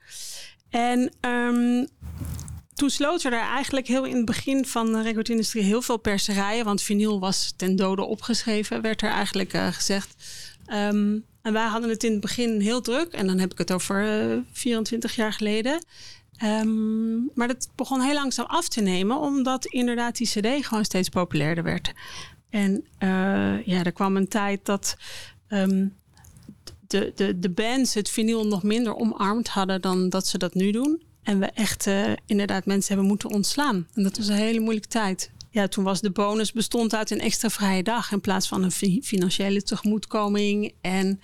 En 0.70 1.12
um, 1.20 1.88
toen 2.78 2.90
sloten 2.90 3.32
er 3.32 3.40
eigenlijk 3.40 3.86
heel 3.86 4.04
in 4.04 4.16
het 4.16 4.24
begin 4.24 4.66
van 4.66 4.92
de 4.92 5.02
recordindustrie 5.02 5.62
heel 5.62 5.82
veel 5.82 5.96
perserijen. 5.96 6.64
Want 6.64 6.82
vinyl 6.82 7.20
was 7.20 7.52
ten 7.56 7.76
dode 7.76 8.02
opgeschreven, 8.02 8.82
werd 8.82 9.02
er 9.02 9.10
eigenlijk 9.10 9.50
gezegd. 9.50 10.14
Um, 10.72 11.24
en 11.42 11.52
wij 11.52 11.66
hadden 11.66 11.90
het 11.90 12.04
in 12.04 12.12
het 12.12 12.20
begin 12.20 12.60
heel 12.60 12.80
druk. 12.80 13.12
En 13.12 13.26
dan 13.26 13.38
heb 13.38 13.52
ik 13.52 13.58
het 13.58 13.72
over 13.72 14.30
uh, 14.30 14.38
24 14.52 15.14
jaar 15.14 15.32
geleden. 15.32 15.84
Um, 16.44 17.30
maar 17.34 17.48
dat 17.48 17.68
begon 17.74 18.00
heel 18.00 18.14
langzaam 18.14 18.46
af 18.46 18.68
te 18.68 18.80
nemen, 18.80 19.18
omdat 19.20 19.64
inderdaad 19.64 20.16
die 20.16 20.26
CD 20.26 20.66
gewoon 20.66 20.84
steeds 20.84 21.08
populairder 21.08 21.64
werd. 21.64 21.92
En 22.50 22.84
uh, 22.98 23.66
ja, 23.66 23.84
er 23.84 23.92
kwam 23.92 24.16
een 24.16 24.28
tijd 24.28 24.64
dat 24.64 24.96
um, 25.48 25.94
de, 26.86 27.12
de, 27.14 27.38
de 27.38 27.50
bands 27.50 27.94
het 27.94 28.10
vinyl 28.10 28.46
nog 28.46 28.62
minder 28.62 28.96
omarmd 28.96 29.48
hadden 29.48 29.80
dan 29.80 30.08
dat 30.08 30.26
ze 30.26 30.38
dat 30.38 30.54
nu 30.54 30.70
doen. 30.70 31.02
En 31.28 31.38
we 31.38 31.46
echt 31.46 31.86
uh, 31.86 32.12
inderdaad 32.26 32.66
mensen 32.66 32.88
hebben 32.88 33.06
moeten 33.06 33.30
ontslaan. 33.30 33.86
En 33.94 34.02
dat 34.02 34.16
was 34.16 34.28
een 34.28 34.34
hele 34.34 34.60
moeilijke 34.60 34.88
tijd 34.88 35.30
ja, 35.50 35.68
toen 35.68 35.84
was 35.84 36.00
de 36.00 36.10
bonus 36.10 36.52
bestond 36.52 36.94
uit 36.94 37.10
een 37.10 37.20
extra 37.20 37.50
vrije 37.50 37.82
dag 37.82 38.12
in 38.12 38.20
plaats 38.20 38.48
van 38.48 38.62
een 38.62 39.02
financiële 39.02 39.62
tegemoetkoming. 39.62 40.72
En 40.80 41.20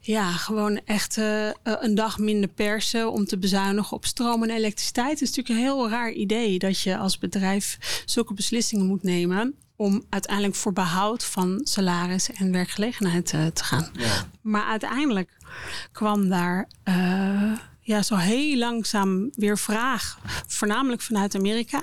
ja, 0.00 0.32
gewoon 0.32 0.80
echt 0.84 1.16
uh, 1.16 1.50
een 1.62 1.94
dag 1.94 2.18
minder 2.18 2.48
persen 2.48 3.12
om 3.12 3.24
te 3.24 3.38
bezuinigen 3.38 3.96
op 3.96 4.04
stroom 4.04 4.42
en 4.42 4.50
elektriciteit. 4.50 5.20
Het 5.20 5.20
is 5.20 5.36
natuurlijk 5.36 5.58
een 5.58 5.64
heel 5.64 5.88
raar 5.90 6.10
idee 6.10 6.58
dat 6.58 6.80
je 6.80 6.96
als 6.96 7.18
bedrijf 7.18 7.78
zulke 8.04 8.34
beslissingen 8.34 8.86
moet 8.86 9.02
nemen 9.02 9.54
om 9.76 10.04
uiteindelijk 10.08 10.54
voor 10.54 10.72
behoud 10.72 11.24
van 11.24 11.60
salaris 11.64 12.30
en 12.30 12.52
werkgelegenheid 12.52 13.32
uh, 13.32 13.46
te 13.46 13.64
gaan. 13.64 13.90
Ja. 13.92 14.26
Maar 14.42 14.64
uiteindelijk 14.64 15.36
kwam 15.92 16.28
daar 16.28 16.68
uh, 16.88 17.52
ja, 17.84 18.02
zo 18.02 18.16
heel 18.16 18.56
langzaam 18.56 19.30
weer 19.34 19.58
vraag, 19.58 20.18
voornamelijk 20.46 21.02
vanuit 21.02 21.34
Amerika. 21.34 21.82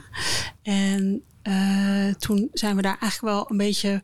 En 0.62 1.24
uh, 1.44 2.14
toen 2.14 2.50
zijn 2.52 2.76
we 2.76 2.82
daar 2.82 2.98
eigenlijk 3.00 3.34
wel 3.34 3.52
een 3.52 3.58
beetje 3.58 4.02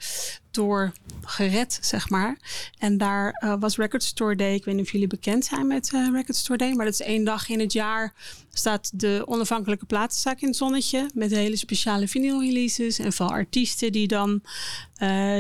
door 0.56 0.92
gered, 1.24 1.78
zeg 1.82 2.10
maar. 2.10 2.38
En 2.78 2.98
daar 2.98 3.42
uh, 3.44 3.54
was 3.60 3.78
Record 3.78 4.04
Store 4.04 4.36
Day. 4.36 4.54
Ik 4.54 4.66
weet 4.66 4.76
niet 4.76 4.86
of 4.86 4.92
jullie 4.92 5.08
bekend 5.08 5.46
zijn 5.46 5.68
met 5.68 5.92
uh, 5.94 6.08
Record 6.12 6.36
Store 6.36 6.58
Day. 6.58 6.74
Maar 6.74 6.86
dat 6.86 6.94
is 6.94 7.02
één 7.02 7.24
dag 7.24 7.50
in 7.50 7.60
het 7.60 7.74
jaar. 7.74 8.14
Staat 8.54 9.00
de 9.00 9.24
onafhankelijke 9.26 9.86
platenzaak 9.86 10.42
in 10.42 10.48
het 10.48 10.58
zonnetje. 10.58 11.10
Met 11.14 11.32
hele 11.32 11.56
speciale 11.56 12.08
vinyl 12.08 12.42
releases. 12.42 13.00
En 13.00 13.14
veel 13.14 13.30
artiesten 13.30 13.92
die 13.92 14.08
dan 14.08 14.30
uh, 14.34 14.50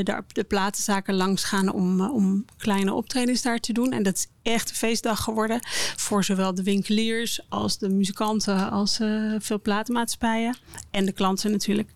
de, 0.04 0.24
de 0.28 0.44
platenzaken 0.44 1.14
langs 1.14 1.44
gaan 1.44 1.74
om, 1.74 2.02
om 2.02 2.46
kleine 2.58 2.94
optredens 2.94 3.42
daar 3.42 3.60
te 3.60 3.74
doen. 3.74 3.92
En 3.92 4.04
dat 4.04 4.16
is 4.16 4.28
echt 4.42 4.70
een 4.70 4.76
feestdag 4.76 5.24
geworden. 5.24 5.60
Voor 5.96 6.24
zowel 6.24 6.54
de 6.54 6.64
winkeliers 6.64 7.42
als 7.50 7.78
de 7.78 7.90
muzikanten. 7.90 8.72
Als 8.72 9.00
veel 9.40 9.62
platenmaatschappijen. 9.62 10.58
En 10.92 11.06
de 11.06 11.12
klanten 11.12 11.52
natuurlijk. 11.52 11.90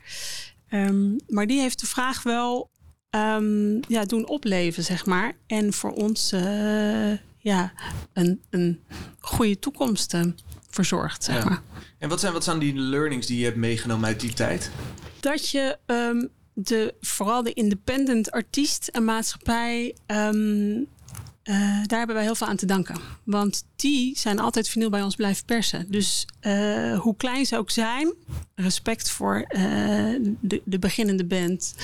Um, 0.72 1.16
maar 1.28 1.48
die 1.48 1.60
heeft 1.60 1.80
de 1.80 1.86
vraag 1.86 2.24
wel 2.24 2.70
um, 3.16 3.80
ja, 3.88 4.06
doen 4.06 4.28
opleven, 4.28 4.84
zeg 4.84 5.06
maar. 5.06 5.34
En 5.48 5.74
voor 5.74 5.92
ons 5.92 6.34
uh, 6.34 7.12
ja, 7.38 7.74
een, 8.14 8.42
een 8.50 8.80
goede 9.20 9.60
toekomst 9.60 10.14
uh, 10.14 10.22
verzorgt, 10.70 11.24
zeg 11.24 11.44
ja. 11.44 11.50
maar. 11.50 11.62
En 11.98 12.10
wat 12.10 12.20
zijn, 12.20 12.34
wat 12.34 12.44
zijn 12.44 12.60
die 12.60 12.76
learnings 12.76 13.28
die 13.28 13.38
je 13.38 13.46
hebt 13.46 13.58
meegenomen 13.58 14.08
uit 14.08 14.20
die 14.20 14.34
tijd? 14.34 14.72
Dat 15.20 15.50
je 15.50 15.78
um, 15.86 16.30
de, 16.54 16.94
vooral 17.02 17.44
de 17.44 17.54
independent 17.54 18.32
artiest 18.32 18.88
en 18.88 19.04
maatschappij 19.04 19.96
um, 20.08 20.88
uh, 21.50 21.56
daar 21.86 21.98
hebben 21.98 22.16
wij 22.16 22.26
heel 22.26 22.36
veel 22.36 22.48
aan 22.48 22.56
te 22.56 22.66
danken. 22.66 22.96
Want 23.24 23.64
die 23.76 24.18
zijn 24.18 24.40
altijd 24.40 24.70
vinyl 24.70 24.90
bij 24.90 25.02
ons 25.02 25.16
blijven 25.16 25.46
persen. 25.46 25.92
Dus 25.92 26.26
uh, 26.42 27.00
hoe 27.00 27.16
klein 27.16 27.46
ze 27.46 27.58
ook 27.58 27.70
zijn, 27.70 28.14
respect 28.56 29.10
voor 29.10 29.46
uh, 29.50 29.62
de, 30.42 30.62
de, 30.66 30.80
beginnende 30.80 31.26
band, 31.26 31.76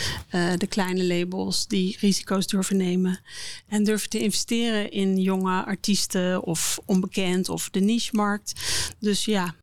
de 0.57 0.67
kleine 0.69 1.03
labels 1.03 1.67
die 1.67 1.97
risico's 1.99 2.47
durven 2.47 2.77
nemen 2.77 3.19
en 3.67 3.83
durven 3.83 4.09
te 4.09 4.19
investeren 4.19 4.91
in 4.91 5.17
jonge 5.17 5.65
artiesten 5.65 6.43
of 6.43 6.79
onbekend 6.85 7.49
of 7.49 7.69
de 7.69 7.79
niche-markt. 7.79 8.53
Dus 8.99 9.25
ja, 9.25 9.55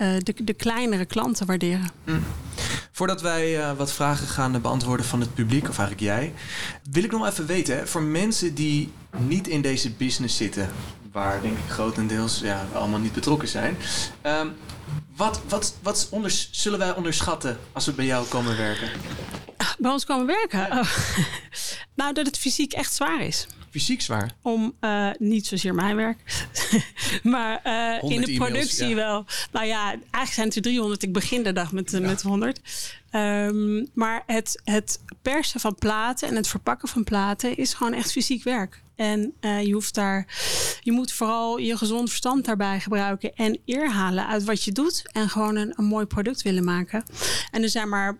de, 0.00 0.34
de 0.44 0.52
kleinere 0.52 1.04
klanten 1.04 1.46
waarderen. 1.46 1.90
Mm. 2.04 2.24
Voordat 2.92 3.20
wij 3.20 3.58
uh, 3.58 3.72
wat 3.72 3.92
vragen 3.92 4.26
gaan 4.26 4.60
beantwoorden 4.60 5.06
van 5.06 5.20
het 5.20 5.34
publiek, 5.34 5.68
of 5.68 5.78
eigenlijk 5.78 6.00
jij, 6.00 6.32
wil 6.90 7.04
ik 7.04 7.10
nog 7.10 7.26
even 7.26 7.46
weten, 7.46 7.76
hè, 7.76 7.86
voor 7.86 8.02
mensen 8.02 8.54
die 8.54 8.92
niet 9.18 9.48
in 9.48 9.62
deze 9.62 9.90
business 9.90 10.36
zitten, 10.36 10.70
waar 11.12 11.42
denk 11.42 11.58
ik 11.58 11.70
grotendeels 11.70 12.40
ja, 12.40 12.66
allemaal 12.72 12.98
niet 12.98 13.12
betrokken 13.12 13.48
zijn, 13.48 13.76
um, 14.22 14.52
wat, 15.16 15.40
wat, 15.48 15.74
wat 15.82 16.08
zullen 16.50 16.78
wij 16.78 16.94
onderschatten 16.94 17.58
als 17.72 17.86
we 17.86 17.92
bij 17.92 18.04
jou 18.04 18.26
komen 18.26 18.56
werken? 18.56 18.90
Bij 19.78 19.90
ons 19.90 20.04
komen 20.04 20.26
werken? 20.26 20.58
Ja. 20.58 20.80
Oh. 20.80 20.88
nou, 22.00 22.12
dat 22.12 22.26
het 22.26 22.38
fysiek 22.38 22.72
echt 22.72 22.92
zwaar 22.92 23.20
is 23.20 23.46
fysiek 23.70 24.00
zwaar? 24.00 24.32
Om 24.42 24.74
uh, 24.80 25.10
niet 25.18 25.46
zozeer 25.46 25.74
mijn 25.74 25.96
werk, 25.96 26.18
maar 27.22 27.60
uh, 27.64 28.10
in 28.10 28.20
de 28.20 28.34
productie 28.34 28.88
ja. 28.88 28.94
wel. 28.94 29.24
Nou 29.52 29.66
ja, 29.66 29.88
eigenlijk 29.88 30.32
zijn 30.32 30.46
het 30.46 30.56
er 30.56 30.62
300. 30.62 31.02
Ik 31.02 31.12
begin 31.12 31.42
de 31.42 31.52
dag 31.52 31.72
met, 31.72 31.90
ja. 31.90 32.00
met 32.00 32.22
100. 32.22 32.60
Um, 33.12 33.88
maar 33.94 34.22
het, 34.26 34.60
het 34.64 35.00
persen 35.22 35.60
van 35.60 35.74
platen 35.74 36.28
en 36.28 36.36
het 36.36 36.48
verpakken 36.48 36.88
van 36.88 37.04
platen 37.04 37.56
is 37.56 37.74
gewoon 37.74 37.92
echt 37.92 38.12
fysiek 38.12 38.42
werk. 38.42 38.82
En 39.00 39.34
uh, 39.40 39.62
je 39.62 39.72
hoeft 39.72 39.94
daar, 39.94 40.26
je 40.80 40.92
moet 40.92 41.12
vooral 41.12 41.58
je 41.58 41.76
gezond 41.76 42.08
verstand 42.08 42.44
daarbij 42.44 42.80
gebruiken 42.80 43.34
en 43.34 43.58
eer 43.64 43.90
halen 43.90 44.26
uit 44.26 44.44
wat 44.44 44.64
je 44.64 44.72
doet 44.72 45.02
en 45.12 45.28
gewoon 45.28 45.56
een, 45.56 45.74
mooi 45.76 46.06
product 46.06 46.42
willen 46.42 46.64
maken. 46.64 47.02
En 47.50 47.62
er 47.62 47.68
zijn 47.68 47.88
maar 47.88 48.18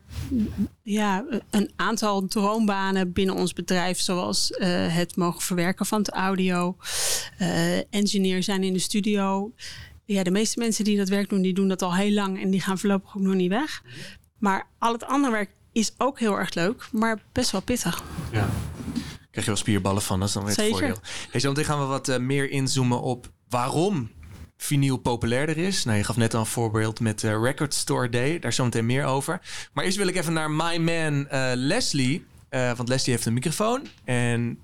ja, 0.82 1.24
een 1.50 1.70
aantal 1.76 2.26
droombanen 2.26 3.12
binnen 3.12 3.34
ons 3.34 3.52
bedrijf, 3.52 4.00
zoals 4.00 4.50
uh, 4.50 4.66
het 4.94 5.16
mogen 5.16 5.42
verwerken 5.42 5.86
van 5.86 5.98
het 5.98 6.10
audio, 6.10 6.76
uh, 7.40 7.94
engineer 7.94 8.42
zijn 8.42 8.62
in 8.62 8.72
de 8.72 8.78
studio. 8.78 9.52
Ja, 10.04 10.22
de 10.22 10.30
meeste 10.30 10.58
mensen 10.58 10.84
die 10.84 10.96
dat 10.96 11.08
werk 11.08 11.28
doen, 11.28 11.42
die 11.42 11.54
doen 11.54 11.68
dat 11.68 11.82
al 11.82 11.94
heel 11.94 12.12
lang 12.12 12.42
en 12.42 12.50
die 12.50 12.60
gaan 12.60 12.78
voorlopig 12.78 13.16
ook 13.16 13.22
nog 13.22 13.34
niet 13.34 13.50
weg. 13.50 13.82
Maar 14.38 14.66
al 14.78 14.92
het 14.92 15.04
andere 15.04 15.32
werk 15.32 15.50
is 15.72 15.92
ook 15.96 16.18
heel 16.18 16.38
erg 16.38 16.54
leuk, 16.54 16.88
maar 16.92 17.22
best 17.32 17.50
wel 17.50 17.62
pittig. 17.62 18.02
Ja 18.32 18.48
krijg 19.30 19.46
je 19.46 19.52
wel 19.52 19.60
spierballen 19.60 20.02
van. 20.02 20.18
Dat 20.18 20.28
is 20.28 20.34
dan 20.34 20.44
weer 20.44 20.52
het 20.52 20.60
Zeker. 20.60 20.78
voordeel. 20.78 21.00
Hey, 21.30 21.40
zometeen 21.40 21.64
gaan 21.64 21.80
we 21.80 21.84
wat 21.84 22.08
uh, 22.08 22.16
meer 22.16 22.50
inzoomen 22.50 23.00
op 23.00 23.30
waarom 23.48 24.10
vinyl 24.56 24.96
populairder 24.96 25.58
is. 25.58 25.84
Nou, 25.84 25.96
je 25.98 26.04
gaf 26.04 26.16
net 26.16 26.34
al 26.34 26.40
een 26.40 26.46
voorbeeld 26.46 27.00
met 27.00 27.22
uh, 27.22 27.42
Record 27.42 27.74
Store 27.74 28.08
Day. 28.08 28.38
Daar 28.38 28.52
zometeen 28.52 28.86
meer 28.86 29.04
over. 29.04 29.40
Maar 29.72 29.84
eerst 29.84 29.96
wil 29.96 30.06
ik 30.08 30.16
even 30.16 30.32
naar 30.32 30.50
my 30.50 30.76
man 30.76 31.28
uh, 31.32 31.50
Leslie. 31.54 32.24
want 32.50 32.88
Leslie 32.88 33.14
heeft 33.14 33.26
een 33.26 33.34
microfoon. 33.34 33.86
En 34.04 34.58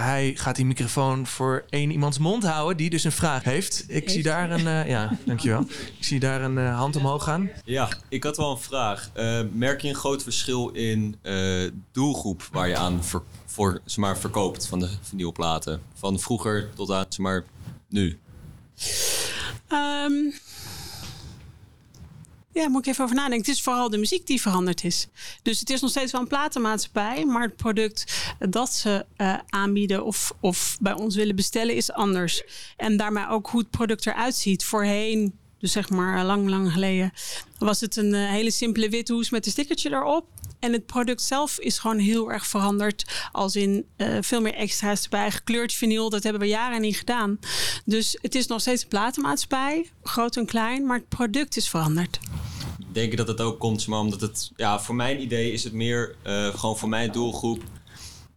hij 0.00 0.32
gaat 0.34 0.56
die 0.56 0.64
microfoon 0.64 1.26
voor 1.26 1.64
één 1.70 1.90
iemands 1.90 2.18
mond 2.18 2.44
houden 2.44 2.76
die 2.76 2.90
dus 2.90 3.04
een 3.04 3.12
vraag 3.12 3.44
heeft. 3.44 3.84
Ik 3.88 4.10
zie 4.10 4.22
daar 4.22 4.50
een, 4.50 4.66
uh, 4.66 4.88
ja, 4.88 5.16
dankjewel. 5.24 5.60
Ik 5.98 6.04
zie 6.04 6.20
daar 6.20 6.42
een 6.42 6.56
uh, 6.56 6.76
hand 6.76 6.96
omhoog 6.96 7.24
gaan. 7.24 7.50
Ja, 7.64 7.88
ik 8.08 8.22
had 8.24 8.36
wel 8.36 8.50
een 8.50 8.58
vraag. 8.58 9.10
Uh, 9.16 9.40
merk 9.52 9.80
je 9.80 9.88
een 9.88 9.94
groot 9.94 10.22
verschil 10.22 10.68
in 10.68 11.16
doelgroep 11.92 12.48
waar 12.52 12.68
je 12.68 12.76
aan 12.76 13.04
ver 13.04 13.22
voor, 13.46 13.80
zeg 13.84 13.96
maar, 13.96 14.18
verkoopt 14.18 14.66
van 14.66 14.78
de 14.78 14.88
vinylplaten? 15.02 15.80
Van 15.94 16.18
vroeger 16.20 16.68
tot 16.74 16.90
aan, 16.90 17.06
zeg 17.08 17.18
maar, 17.18 17.44
nu? 17.88 18.18
Um, 19.72 20.32
ja, 22.62 22.68
moet 22.68 22.86
ik 22.86 22.92
even 22.92 23.04
over 23.04 23.16
nadenken. 23.16 23.46
Het 23.46 23.54
is 23.54 23.62
vooral 23.62 23.90
de 23.90 23.98
muziek 23.98 24.26
die 24.26 24.40
veranderd 24.40 24.84
is. 24.84 25.06
Dus 25.42 25.60
het 25.60 25.70
is 25.70 25.80
nog 25.80 25.90
steeds 25.90 26.12
wel 26.12 26.20
een 26.20 26.26
platenmaatschappij, 26.26 27.24
maar 27.24 27.42
het 27.42 27.56
product 27.56 28.04
dat 28.38 28.72
ze 28.72 29.06
uh, 29.16 29.38
aanbieden 29.48 30.04
of, 30.04 30.32
of 30.40 30.76
bij 30.80 30.92
ons 30.92 31.16
willen 31.16 31.36
bestellen 31.36 31.74
is 31.74 31.92
anders. 31.92 32.42
En 32.76 32.96
daarmee 32.96 33.28
ook 33.28 33.48
hoe 33.48 33.60
het 33.60 33.70
product 33.70 34.06
eruit 34.06 34.34
ziet. 34.34 34.64
Voorheen, 34.64 35.38
dus 35.58 35.72
zeg 35.72 35.90
maar 35.90 36.24
lang, 36.24 36.48
lang 36.48 36.72
geleden, 36.72 37.12
was 37.58 37.80
het 37.80 37.96
een 37.96 38.14
uh, 38.14 38.28
hele 38.28 38.50
simpele 38.50 38.88
witte 38.88 39.12
hoes 39.12 39.30
met 39.30 39.46
een 39.46 39.52
stickertje 39.52 39.90
erop. 39.90 40.26
En 40.58 40.72
het 40.72 40.86
product 40.86 41.22
zelf 41.22 41.58
is 41.58 41.78
gewoon 41.78 41.98
heel 41.98 42.32
erg 42.32 42.46
veranderd. 42.46 43.28
Als 43.32 43.56
in 43.56 43.86
uh, 43.96 44.18
veel 44.20 44.40
meer 44.40 44.54
extra's 44.54 45.02
erbij. 45.02 45.30
Gekleurd 45.30 45.72
vinyl, 45.72 46.10
dat 46.10 46.22
hebben 46.22 46.42
we 46.42 46.48
jaren 46.48 46.80
niet 46.80 46.96
gedaan. 46.96 47.38
Dus 47.84 48.18
het 48.22 48.34
is 48.34 48.46
nog 48.46 48.60
steeds 48.60 48.82
een 48.82 48.88
platenmaatschappij. 48.88 49.90
Groot 50.02 50.36
en 50.36 50.46
klein, 50.46 50.86
maar 50.86 50.96
het 50.96 51.08
product 51.08 51.56
is 51.56 51.68
veranderd. 51.68 52.18
Denk 52.98 53.16
dat 53.16 53.28
het 53.28 53.40
ook 53.40 53.58
komt, 53.58 53.86
maar 53.86 54.00
omdat 54.00 54.20
het... 54.20 54.50
Ja, 54.56 54.80
voor 54.80 54.94
mijn 54.94 55.20
idee 55.20 55.52
is 55.52 55.64
het 55.64 55.72
meer 55.72 56.16
uh, 56.26 56.54
gewoon 56.54 56.78
voor 56.78 56.88
mijn 56.88 57.12
doelgroep... 57.12 57.62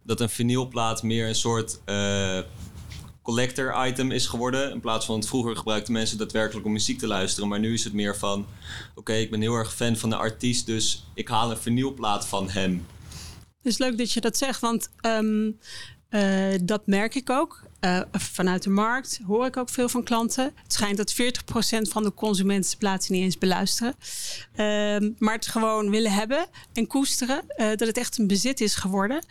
dat 0.02 0.20
een 0.20 0.28
vinylplaat 0.28 1.02
meer 1.02 1.28
een 1.28 1.34
soort... 1.34 1.80
Uh, 1.86 2.38
collector 3.22 3.86
item 3.86 4.10
is 4.10 4.26
geworden. 4.26 4.70
In 4.70 4.80
plaats 4.80 5.06
van 5.06 5.22
vroeger 5.22 5.56
gebruikten 5.56 5.92
mensen 5.92 6.18
daadwerkelijk 6.18 6.66
om 6.66 6.72
muziek 6.72 6.98
te 6.98 7.06
luisteren. 7.06 7.48
Maar 7.48 7.58
nu 7.58 7.72
is 7.72 7.84
het 7.84 7.92
meer 7.92 8.16
van, 8.16 8.46
oké, 8.94 9.12
ik 9.12 9.30
ben 9.30 9.40
heel 9.40 9.54
erg 9.54 9.74
fan 9.74 9.96
van 9.96 10.10
de 10.10 10.16
artiest, 10.16 10.66
dus 10.66 11.06
ik 11.14 11.28
haal 11.28 11.50
een 11.50 11.56
vinylplaat 11.56 12.26
van 12.26 12.50
hem. 12.50 12.86
Het 13.62 13.72
is 13.72 13.78
leuk 13.78 13.98
dat 13.98 14.12
je 14.12 14.20
dat 14.20 14.36
zegt, 14.36 14.60
want 14.60 14.88
ehm, 15.00 15.50
eh, 16.08 16.58
dat 16.62 16.86
merk 16.86 17.14
ik 17.14 17.30
ook. 17.30 17.62
Uh, 17.84 18.00
vanuit 18.12 18.62
de 18.62 18.70
markt 18.70 19.20
hoor 19.26 19.46
ik 19.46 19.56
ook 19.56 19.68
veel 19.68 19.88
van 19.88 20.02
klanten. 20.02 20.52
Het 20.62 20.72
schijnt 20.72 20.96
dat 20.96 21.14
40% 21.14 21.16
van 21.82 22.02
de 22.02 22.14
consumenten 22.14 22.78
plaatsen 22.78 23.14
niet 23.14 23.22
eens 23.22 23.38
beluisteren. 23.38 23.94
Uh, 24.56 25.10
maar 25.18 25.34
het 25.34 25.46
gewoon 25.46 25.90
willen 25.90 26.12
hebben 26.12 26.46
en 26.72 26.86
koesteren. 26.86 27.42
Uh, 27.56 27.68
dat 27.68 27.80
het 27.80 27.98
echt 27.98 28.18
een 28.18 28.26
bezit 28.26 28.60
is 28.60 28.74
geworden. 28.74 29.24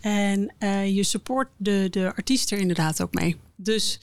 En 0.00 0.52
je 0.94 1.02
support 1.02 1.48
de, 1.56 1.86
de 1.90 2.12
artiest 2.16 2.50
er 2.50 2.58
inderdaad 2.58 3.02
ook 3.02 3.14
mee. 3.14 3.36
Dus 3.56 3.98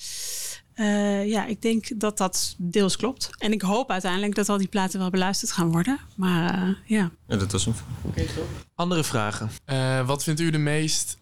uh, 0.75 1.25
ja, 1.27 1.46
ik 1.46 1.62
denk 1.62 2.00
dat 2.00 2.17
dat 2.17 2.55
deels 2.58 2.96
klopt. 2.96 3.29
En 3.38 3.51
ik 3.51 3.62
hoop 3.62 3.91
uiteindelijk 3.91 4.36
dat 4.36 4.50
al 4.50 4.58
die 4.58 4.67
platen 4.67 5.00
wel 5.00 5.10
beluisterd 5.10 5.51
gaan 5.51 5.72
worden. 5.72 6.00
Maar 6.15 6.67
uh, 6.67 6.75
ja. 6.86 7.12
ja. 7.27 7.36
Dat 7.36 7.51
was 7.51 7.65
een... 7.65 7.75
Okay, 8.01 8.27
Andere 8.75 9.03
vragen? 9.03 9.50
Uh, 9.65 10.08
wat 10.08 10.24
vindt 10.24 10.39
u 10.39 10.50
de 10.50 10.58
meest 10.58 11.17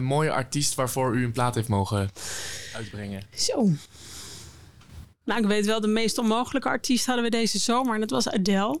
mooie 0.00 0.32
artiest 0.32 0.74
waarvoor 0.74 1.16
u 1.16 1.24
een 1.24 1.32
plaat 1.32 1.54
heeft 1.54 1.68
mogen 1.68 2.10
uitbrengen? 2.74 3.22
Zo. 3.34 3.70
Nou, 5.24 5.40
ik 5.40 5.46
weet 5.46 5.66
wel, 5.66 5.80
de 5.80 5.86
meest 5.86 6.18
onmogelijke 6.18 6.68
artiest 6.68 7.06
hadden 7.06 7.24
we 7.24 7.30
deze 7.30 7.58
zomer. 7.58 7.94
En 7.94 8.00
dat 8.00 8.10
was 8.10 8.28
Adele. 8.28 8.80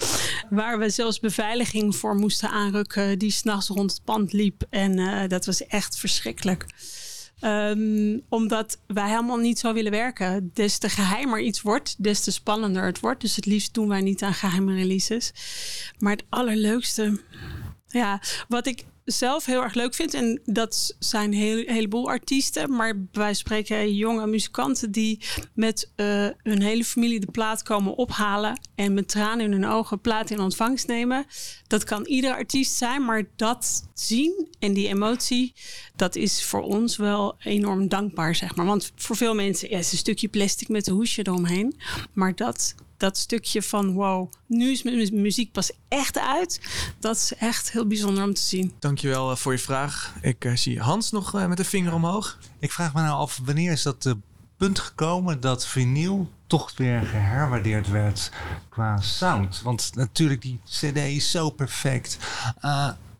Waar 0.50 0.78
we 0.78 0.90
zelfs 0.90 1.20
beveiliging 1.20 1.96
voor 1.96 2.14
moesten 2.14 2.50
aanrukken. 2.50 3.18
Die 3.18 3.30
s'nachts 3.30 3.68
rond 3.68 3.90
het 3.90 4.04
pand 4.04 4.32
liep. 4.32 4.62
En 4.70 5.28
dat 5.28 5.46
was 5.46 5.66
echt 5.66 5.98
verschrikkelijk. 5.98 6.66
Um, 7.40 8.22
omdat 8.28 8.78
wij 8.86 9.08
helemaal 9.08 9.36
niet 9.36 9.58
zo 9.58 9.72
willen 9.72 9.90
werken. 9.90 10.50
Des 10.54 10.78
te 10.78 10.88
geheimer 10.88 11.40
iets 11.40 11.62
wordt, 11.62 12.02
des 12.02 12.20
te 12.20 12.30
spannender 12.30 12.84
het 12.84 13.00
wordt. 13.00 13.20
Dus 13.20 13.36
het 13.36 13.46
liefst 13.46 13.74
doen 13.74 13.88
wij 13.88 14.00
niet 14.00 14.22
aan 14.22 14.34
geheime 14.34 14.74
releases. 14.74 15.32
Maar 15.98 16.12
het 16.12 16.24
allerleukste. 16.28 17.20
Ja, 17.86 18.22
wat 18.48 18.66
ik 18.66 18.84
zelf 19.10 19.44
heel 19.44 19.62
erg 19.62 19.74
leuk 19.74 19.94
vind. 19.94 20.14
En 20.14 20.40
dat 20.44 20.96
zijn 20.98 21.32
een 21.32 21.38
heel, 21.38 21.62
heleboel 21.66 22.08
artiesten. 22.08 22.76
Maar 22.76 23.06
wij 23.12 23.34
spreken 23.34 23.94
jonge 23.94 24.26
muzikanten 24.26 24.90
die 24.90 25.20
met 25.54 25.90
uh, 25.96 26.26
hun 26.42 26.62
hele 26.62 26.84
familie 26.84 27.20
de 27.20 27.30
plaat 27.30 27.62
komen 27.62 27.96
ophalen. 27.96 28.60
En 28.74 28.94
met 28.94 29.08
tranen 29.08 29.44
in 29.44 29.52
hun 29.52 29.66
ogen 29.66 30.00
plaat 30.00 30.30
in 30.30 30.40
ontvangst 30.40 30.86
nemen. 30.86 31.26
Dat 31.66 31.84
kan 31.84 32.06
ieder 32.06 32.32
artiest 32.32 32.76
zijn. 32.76 33.04
Maar 33.04 33.24
dat 33.36 33.88
zien 33.94 34.48
en 34.58 34.72
die 34.72 34.88
emotie, 34.88 35.54
dat 35.96 36.16
is 36.16 36.44
voor 36.44 36.62
ons 36.62 36.96
wel 36.96 37.36
enorm 37.38 37.88
dankbaar, 37.88 38.34
zeg 38.34 38.56
maar. 38.56 38.66
Want 38.66 38.92
voor 38.96 39.16
veel 39.16 39.34
mensen 39.34 39.70
ja, 39.70 39.78
is 39.78 39.92
een 39.92 39.98
stukje 39.98 40.28
plastic 40.28 40.68
met 40.68 40.86
een 40.86 40.94
hoesje 40.94 41.26
eromheen. 41.26 41.80
Maar 42.12 42.34
dat 42.34 42.74
dat 42.98 43.18
stukje 43.18 43.62
van 43.62 43.92
wow, 43.92 44.32
nu 44.46 44.70
is 44.70 44.82
mijn 44.82 45.20
muziek 45.20 45.52
pas 45.52 45.72
echt 45.88 46.18
uit. 46.18 46.60
Dat 46.98 47.16
is 47.16 47.34
echt 47.34 47.72
heel 47.72 47.86
bijzonder 47.86 48.24
om 48.24 48.34
te 48.34 48.40
zien. 48.40 48.74
Dankjewel 48.78 49.30
uh, 49.30 49.36
voor 49.36 49.52
je 49.52 49.58
vraag. 49.58 50.14
Ik 50.20 50.44
uh, 50.44 50.56
zie 50.56 50.80
Hans 50.80 51.10
nog 51.10 51.34
uh, 51.34 51.46
met 51.46 51.56
de 51.56 51.64
vinger 51.64 51.94
omhoog. 51.94 52.38
Ik 52.58 52.72
vraag 52.72 52.94
me 52.94 53.00
nou 53.00 53.18
af, 53.18 53.40
wanneer 53.44 53.72
is 53.72 53.82
dat 53.82 54.14
punt 54.56 54.78
gekomen 54.78 55.40
dat 55.40 55.66
vinyl 55.66 56.30
toch 56.46 56.72
weer 56.76 57.02
geherwaardeerd 57.02 57.88
werd 57.88 58.30
qua 58.68 59.00
sound? 59.00 59.62
Want 59.62 59.90
natuurlijk, 59.94 60.42
die 60.42 60.60
cd 60.64 60.96
is 60.96 61.30
zo 61.30 61.50
perfect. 61.50 62.18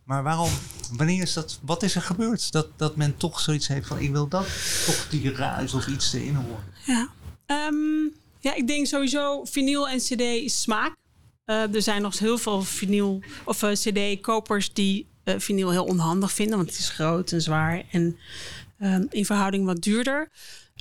maar 0.04 0.22
waarom, 0.22 0.50
wanneer 0.92 1.22
is 1.22 1.32
dat, 1.32 1.58
wat 1.62 1.82
is 1.82 1.94
er 1.94 2.02
gebeurd? 2.02 2.52
Dat, 2.52 2.66
dat 2.76 2.96
men 2.96 3.16
toch 3.16 3.40
zoiets 3.40 3.68
heeft 3.68 3.86
van, 3.86 3.98
ik 3.98 4.10
wil 4.10 4.28
dat, 4.28 4.46
toch 4.86 5.06
die 5.10 5.34
ruis 5.34 5.74
of 5.74 5.86
iets 5.86 6.12
erin 6.12 6.34
horen. 6.34 6.64
Ja, 6.84 7.08
um, 7.46 8.12
ja, 8.48 8.54
ik 8.54 8.66
denk 8.66 8.86
sowieso 8.86 9.44
vinyl 9.44 9.88
en 9.88 9.98
cd 9.98 10.20
is 10.20 10.60
smaak. 10.60 10.96
Uh, 11.46 11.74
er 11.74 11.82
zijn 11.82 12.02
nog 12.02 12.18
heel 12.18 12.38
veel 12.38 12.62
vinyl 12.62 13.22
of 13.44 13.62
uh, 13.62 13.72
cd-kopers 13.72 14.72
die 14.72 15.06
uh, 15.24 15.34
vinyl 15.38 15.70
heel 15.70 15.84
onhandig 15.84 16.32
vinden, 16.32 16.56
want 16.56 16.70
het 16.70 16.78
is 16.78 16.88
groot 16.88 17.32
en 17.32 17.42
zwaar 17.42 17.84
en 17.90 18.18
in 19.10 19.24
verhouding 19.24 19.64
wat 19.64 19.82
duurder. 19.82 20.28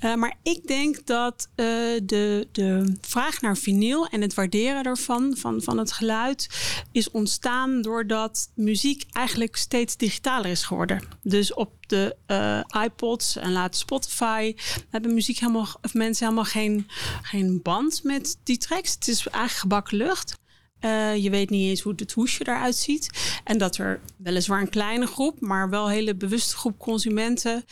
Uh, 0.05 0.15
maar 0.15 0.35
ik 0.43 0.67
denk 0.67 1.05
dat 1.05 1.49
uh, 1.55 1.65
de, 2.03 2.47
de 2.51 2.97
vraag 3.01 3.41
naar 3.41 3.57
vinyl 3.57 4.07
en 4.07 4.21
het 4.21 4.33
waarderen 4.33 4.83
ervan, 4.83 5.37
van, 5.37 5.61
van 5.61 5.77
het 5.77 5.91
geluid, 5.91 6.47
is 6.91 7.11
ontstaan 7.11 7.81
doordat 7.81 8.49
muziek 8.53 9.03
eigenlijk 9.11 9.55
steeds 9.55 9.97
digitaler 9.97 10.51
is 10.51 10.63
geworden. 10.63 11.03
Dus 11.23 11.53
op 11.53 11.71
de 11.87 12.15
uh, 12.27 12.83
iPods 12.83 13.35
en 13.35 13.51
later 13.51 13.79
Spotify 13.79 14.55
hebben 14.89 15.13
muziek 15.13 15.39
helemaal, 15.39 15.67
of 15.81 15.93
mensen 15.93 16.25
helemaal 16.25 16.51
geen, 16.51 16.87
geen 17.21 17.59
band 17.61 18.03
met 18.03 18.37
die 18.43 18.57
tracks. 18.57 18.93
Het 18.93 19.07
is 19.07 19.27
eigenlijk 19.27 19.59
gebakken 19.59 19.97
lucht. 19.97 20.35
Uh, 20.81 21.15
je 21.15 21.29
weet 21.29 21.49
niet 21.49 21.69
eens 21.69 21.81
hoe 21.81 21.93
het 21.95 22.11
hoesje 22.11 22.47
eruit 22.47 22.75
ziet. 22.75 23.39
En 23.43 23.57
dat 23.57 23.77
er 23.77 23.99
weliswaar 24.17 24.61
een 24.61 24.69
kleine 24.69 25.05
groep, 25.05 25.39
maar 25.39 25.69
wel 25.69 25.85
een 25.85 25.93
hele 25.93 26.15
bewuste 26.15 26.57
groep 26.57 26.79
consumenten 26.79 27.63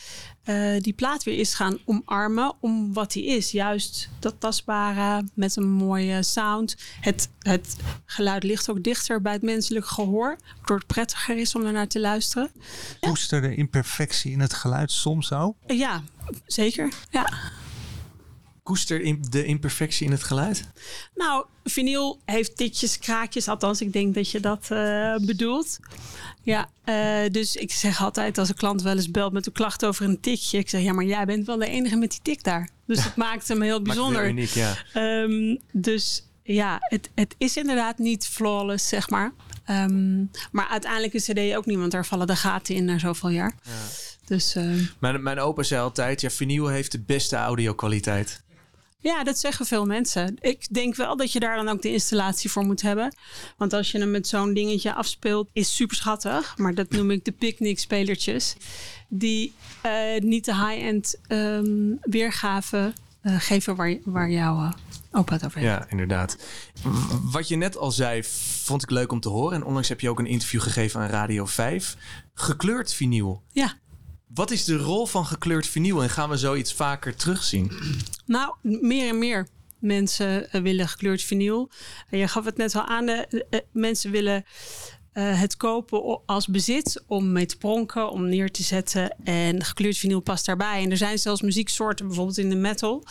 uh, 0.46 0.80
die 0.80 0.92
plaat 0.92 1.24
weer 1.24 1.38
is 1.38 1.54
gaan 1.54 1.78
omarmen 1.84 2.54
om 2.60 2.92
wat 2.92 3.12
die 3.12 3.26
is. 3.26 3.50
Juist 3.50 4.08
dat 4.18 4.34
tastbare 4.38 5.24
met 5.34 5.56
een 5.56 5.70
mooie 5.70 6.22
sound. 6.22 6.76
Het, 7.00 7.28
het 7.38 7.76
geluid 8.04 8.42
ligt 8.42 8.70
ook 8.70 8.82
dichter 8.82 9.22
bij 9.22 9.32
het 9.32 9.42
menselijk 9.42 9.86
gehoor, 9.86 10.36
waardoor 10.56 10.76
het 10.76 10.86
prettiger 10.86 11.36
is 11.36 11.54
om 11.54 11.64
ernaar 11.64 11.88
te 11.88 12.00
luisteren. 12.00 12.50
Koester 13.00 13.40
de 13.40 13.54
imperfectie 13.54 14.32
in 14.32 14.40
het 14.40 14.52
geluid 14.52 14.90
soms 14.90 15.32
ook? 15.32 15.56
Uh, 15.66 15.78
ja, 15.78 16.02
zeker. 16.46 16.92
Ja 17.10 17.28
koester 18.66 19.30
de 19.30 19.44
imperfectie 19.44 20.06
in 20.06 20.12
het 20.12 20.22
geluid? 20.22 20.64
Nou, 21.14 21.46
vinyl 21.64 22.20
heeft 22.24 22.56
ditjes, 22.56 22.98
kraakjes. 22.98 23.48
Althans, 23.48 23.80
ik 23.80 23.92
denk 23.92 24.14
dat 24.14 24.30
je 24.30 24.40
dat 24.40 24.68
uh, 24.72 25.16
bedoelt. 25.16 25.78
Ja, 26.42 26.68
uh, 26.84 27.30
dus 27.30 27.56
ik 27.56 27.72
zeg 27.72 28.02
altijd 28.02 28.38
als 28.38 28.48
een 28.48 28.54
klant 28.54 28.82
wel 28.82 28.96
eens 28.96 29.10
belt 29.10 29.32
met 29.32 29.46
een 29.46 29.52
klacht 29.52 29.84
over 29.84 30.04
een 30.04 30.20
tikje. 30.20 30.58
Ik 30.58 30.68
zeg, 30.68 30.82
ja, 30.82 30.92
maar 30.92 31.04
jij 31.04 31.24
bent 31.24 31.46
wel 31.46 31.58
de 31.58 31.66
enige 31.66 31.96
met 31.96 32.10
die 32.10 32.20
tik 32.22 32.44
daar. 32.44 32.68
Dus 32.86 33.02
dat 33.02 33.16
maakt 33.26 33.48
hem 33.48 33.62
heel 33.62 33.82
bijzonder. 33.82 34.22
Maakt 34.22 34.32
uniek, 34.32 34.50
ja. 34.50 34.76
Um, 34.94 35.58
dus 35.72 36.26
ja, 36.42 36.76
het, 36.80 37.10
het 37.14 37.34
is 37.38 37.56
inderdaad 37.56 37.98
niet 37.98 38.26
flawless, 38.26 38.88
zeg 38.88 39.10
maar. 39.10 39.32
Um, 39.70 40.30
maar 40.52 40.68
uiteindelijk 40.68 41.12
is 41.12 41.24
CD 41.24 41.56
ook 41.56 41.66
niet, 41.66 41.78
want 41.78 41.92
daar 41.92 42.06
vallen 42.06 42.26
de 42.26 42.36
gaten 42.36 42.74
in 42.74 42.84
na 42.84 42.98
zoveel 42.98 43.28
jaar. 43.28 43.54
Ja. 43.62 43.72
Dus, 44.26 44.56
uh, 44.56 44.88
mijn, 44.98 45.22
mijn 45.22 45.38
opa 45.38 45.62
zei 45.62 45.82
altijd, 45.82 46.20
ja, 46.20 46.30
vinyl 46.30 46.66
heeft 46.66 46.92
de 46.92 47.00
beste 47.00 47.36
audio-kwaliteit. 47.36 48.44
Ja, 48.98 49.24
dat 49.24 49.38
zeggen 49.38 49.66
veel 49.66 49.86
mensen. 49.86 50.36
Ik 50.40 50.74
denk 50.74 50.94
wel 50.94 51.16
dat 51.16 51.32
je 51.32 51.40
daar 51.40 51.56
dan 51.56 51.68
ook 51.68 51.82
de 51.82 51.92
installatie 51.92 52.50
voor 52.50 52.64
moet 52.64 52.82
hebben. 52.82 53.14
Want 53.56 53.72
als 53.72 53.90
je 53.90 53.98
hem 53.98 54.10
met 54.10 54.28
zo'n 54.28 54.54
dingetje 54.54 54.94
afspeelt, 54.94 55.48
is 55.52 55.76
super 55.76 55.96
schattig. 55.96 56.58
Maar 56.58 56.74
dat 56.74 56.90
noem 56.90 57.10
ik 57.10 57.24
de 57.24 57.32
picknick-spelertjes. 57.32 58.56
Die 59.08 59.52
uh, 59.86 60.20
niet 60.20 60.44
de 60.44 60.54
high-end 60.54 61.20
um, 61.28 61.98
weergave 62.00 62.92
uh, 63.22 63.40
geven 63.40 63.76
waar, 63.76 63.96
waar 64.04 64.30
jouw 64.30 64.60
uh, 64.60 64.72
opa 65.12 65.32
het 65.32 65.44
over 65.44 65.58
heeft. 65.58 65.70
Ja, 65.70 65.86
inderdaad. 65.90 66.36
Wat 67.22 67.48
je 67.48 67.56
net 67.56 67.76
al 67.76 67.90
zei, 67.90 68.24
vond 68.64 68.82
ik 68.82 68.90
leuk 68.90 69.12
om 69.12 69.20
te 69.20 69.28
horen. 69.28 69.56
En 69.56 69.64
onlangs 69.64 69.88
heb 69.88 70.00
je 70.00 70.10
ook 70.10 70.18
een 70.18 70.26
interview 70.26 70.60
gegeven 70.60 71.00
aan 71.00 71.08
Radio 71.08 71.46
5. 71.46 71.96
Gekleurd 72.34 72.92
vinyl. 72.92 73.42
Ja. 73.52 73.74
Wat 74.36 74.50
is 74.50 74.64
de 74.64 74.76
rol 74.76 75.06
van 75.06 75.26
gekleurd 75.26 75.66
vinyl 75.66 76.02
en 76.02 76.10
gaan 76.10 76.28
we 76.28 76.36
zoiets 76.36 76.72
vaker 76.74 77.16
terugzien? 77.16 77.72
Nou, 78.26 78.54
meer 78.60 79.08
en 79.08 79.18
meer 79.18 79.46
mensen 79.78 80.48
uh, 80.52 80.62
willen 80.62 80.88
gekleurd 80.88 81.22
vinyl. 81.22 81.70
Uh, 82.10 82.20
je 82.20 82.28
gaf 82.28 82.44
het 82.44 82.56
net 82.56 82.74
al 82.74 82.84
aan, 82.84 83.06
de, 83.06 83.46
uh, 83.50 83.60
mensen 83.72 84.10
willen 84.10 84.44
het 85.12 85.56
kopen 85.56 86.20
als 86.26 86.46
bezit 86.46 87.02
om 87.06 87.32
mee 87.32 87.46
te 87.46 87.56
pronken, 87.56 88.10
om 88.10 88.28
neer 88.28 88.50
te 88.50 88.62
zetten. 88.62 89.16
En 89.24 89.64
gekleurd 89.64 89.96
vinyl 89.96 90.20
past 90.20 90.46
daarbij. 90.46 90.82
En 90.82 90.90
er 90.90 90.96
zijn 90.96 91.18
zelfs 91.18 91.42
muzieksoorten, 91.42 92.06
bijvoorbeeld 92.06 92.38
in 92.38 92.50
de 92.50 92.56
metal, 92.56 93.04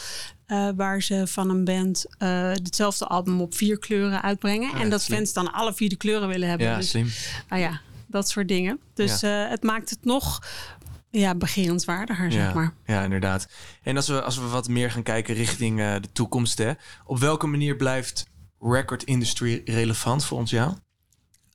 waar 0.76 1.02
ze 1.02 1.28
van 1.28 1.50
een 1.50 1.64
band 1.64 2.06
hetzelfde 2.18 3.06
album 3.06 3.42
op 3.42 3.56
vier 3.56 3.80
kleuren 3.80 4.22
uitbrengen. 4.22 4.74
Ah, 4.74 4.82
en 4.82 4.90
dat 4.90 5.02
slim. 5.02 5.18
fans 5.18 5.34
dan 5.34 5.54
alle 5.54 5.74
vier 5.74 5.90
de 5.90 5.96
kleuren 5.96 6.28
willen 6.28 6.50
hebben. 6.50 6.68
Ja, 6.68 6.76
dus, 6.76 6.90
slim. 6.90 7.08
Ah 7.48 7.60
ja, 7.60 7.82
dat 8.08 8.30
soort 8.30 8.48
dingen. 8.48 8.80
Dus 8.94 9.20
ja. 9.20 9.48
het 9.50 9.64
maakt 9.64 9.90
het 9.90 10.06
nog 10.06 10.42
ja, 11.19 11.36
begerenswaardiger, 11.36 12.32
zeg 12.32 12.54
maar. 12.54 12.73
Ja, 12.86 13.04
inderdaad. 13.04 13.47
En 13.84 13.95
als 13.95 14.08
we, 14.08 14.21
als 14.21 14.38
we 14.38 14.47
wat 14.47 14.67
meer 14.67 14.91
gaan 14.91 15.04
kijken 15.04 15.36
richting 15.36 15.80
uh, 15.80 15.93
de 15.93 16.12
toekomst, 16.12 16.58
hè, 16.58 16.71
op 17.06 17.19
welke 17.19 17.47
manier 17.47 17.75
blijft 17.75 18.28
record 18.60 19.04
industry 19.04 19.62
relevant 19.65 20.25
voor 20.25 20.38
ons 20.38 20.51
jou? 20.51 20.73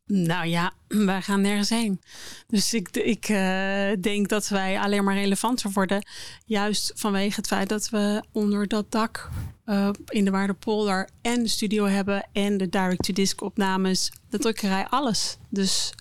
Nou 0.06 0.46
ja, 0.46 0.72
wij 1.12 1.22
gaan 1.22 1.40
nergens 1.40 1.68
heen. 1.68 2.00
Dus 2.46 2.74
ik, 2.74 2.88
ik 2.90 3.28
uh, 3.28 3.90
denk 4.00 4.28
dat 4.28 4.48
wij 4.48 4.80
alleen 4.80 5.04
maar 5.04 5.14
relevanter 5.14 5.70
worden. 5.72 6.06
Juist 6.44 6.92
vanwege 6.94 7.36
het 7.36 7.46
feit 7.46 7.68
dat 7.68 7.88
we 7.88 8.22
onder 8.32 8.68
dat 8.68 8.90
dak 8.90 9.30
uh, 9.66 9.88
in 10.08 10.24
de 10.24 10.30
Waardepolder 10.30 11.08
en 11.22 11.42
de 11.42 11.48
studio 11.48 11.84
hebben 11.84 12.28
en 12.32 12.56
de 12.56 12.68
direct-to-disc 12.68 13.40
opnames, 13.40 14.12
de 14.30 14.38
drukkerij, 14.38 14.86
alles. 14.88 15.38
Dus 15.48 15.92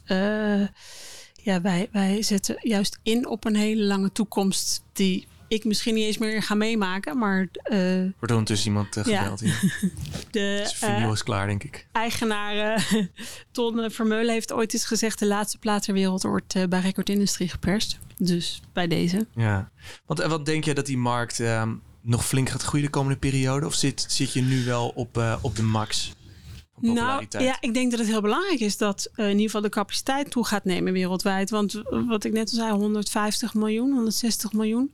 ja, 1.43 1.61
wij, 1.61 1.89
wij 1.91 2.21
zetten 2.21 2.57
juist 2.61 2.99
in 3.03 3.27
op 3.27 3.45
een 3.45 3.55
hele 3.55 3.83
lange 3.83 4.11
toekomst 4.11 4.83
die 4.93 5.27
ik 5.49 5.65
misschien 5.65 5.93
niet 5.93 6.05
eens 6.05 6.17
meer 6.17 6.43
ga 6.43 6.55
meemaken. 6.55 7.17
Maar 7.17 7.47
eh, 7.63 7.79
Wordt 8.19 8.31
ondertussen 8.31 8.67
iemand 8.67 8.97
uh, 8.97 9.03
Ja. 9.05 9.21
gebeld 9.21 9.39
hier. 9.39 9.59
de 10.31 10.59
Dus 10.63 10.73
vinyl 10.73 11.07
eh, 11.07 11.11
is 11.11 11.23
klaar, 11.23 11.47
denk 11.47 11.63
ik. 11.63 11.87
eigenaar 11.91 12.87
Ton 13.51 13.91
Vermeulen 13.91 14.33
heeft 14.33 14.51
ooit 14.51 14.73
eens 14.73 14.85
gezegd... 14.85 15.19
de 15.19 15.27
laatste 15.27 15.57
plaat 15.57 15.83
ter 15.83 15.93
wereld 15.93 16.23
wordt 16.23 16.69
bij 16.69 16.79
Record 16.79 17.09
Industry 17.09 17.47
geperst. 17.47 17.99
Dus 18.17 18.61
bij 18.73 18.87
deze. 18.87 19.27
Ja. 19.35 19.71
Want 20.05 20.23
wat 20.23 20.45
denk 20.45 20.63
je 20.63 20.73
dat 20.73 20.85
die 20.85 20.97
markt 20.97 21.39
ehm, 21.39 21.73
nog 22.01 22.25
flink 22.25 22.49
gaat 22.49 22.63
groeien 22.63 22.85
de 22.85 22.91
komende 22.91 23.19
periode? 23.19 23.65
Of 23.65 23.73
zit, 23.73 24.05
zit 24.07 24.33
je 24.33 24.41
nu 24.41 24.63
wel 24.65 24.91
op, 24.95 25.37
op 25.41 25.55
de 25.55 25.63
max 25.63 26.11
Nou, 26.81 27.25
ja, 27.29 27.57
ik 27.59 27.73
denk 27.73 27.91
dat 27.91 27.99
het 27.99 28.09
heel 28.09 28.21
belangrijk 28.21 28.59
is 28.59 28.77
dat 28.77 29.09
eh, 29.13 29.25
in 29.25 29.31
ieder 29.31 29.45
geval 29.45 29.61
de 29.61 29.69
capaciteit 29.69 30.31
toe 30.31 30.45
gaat 30.45 30.65
nemen 30.65 30.93
wereldwijd. 30.93 31.49
Want 31.49 31.75
eh, 31.75 32.07
wat 32.07 32.23
ik 32.23 32.33
net 32.33 32.49
al 32.49 32.55
zei, 32.55 32.71
150 32.71 33.53
miljoen, 33.53 33.91
160 33.91 34.53
miljoen. 34.53 34.93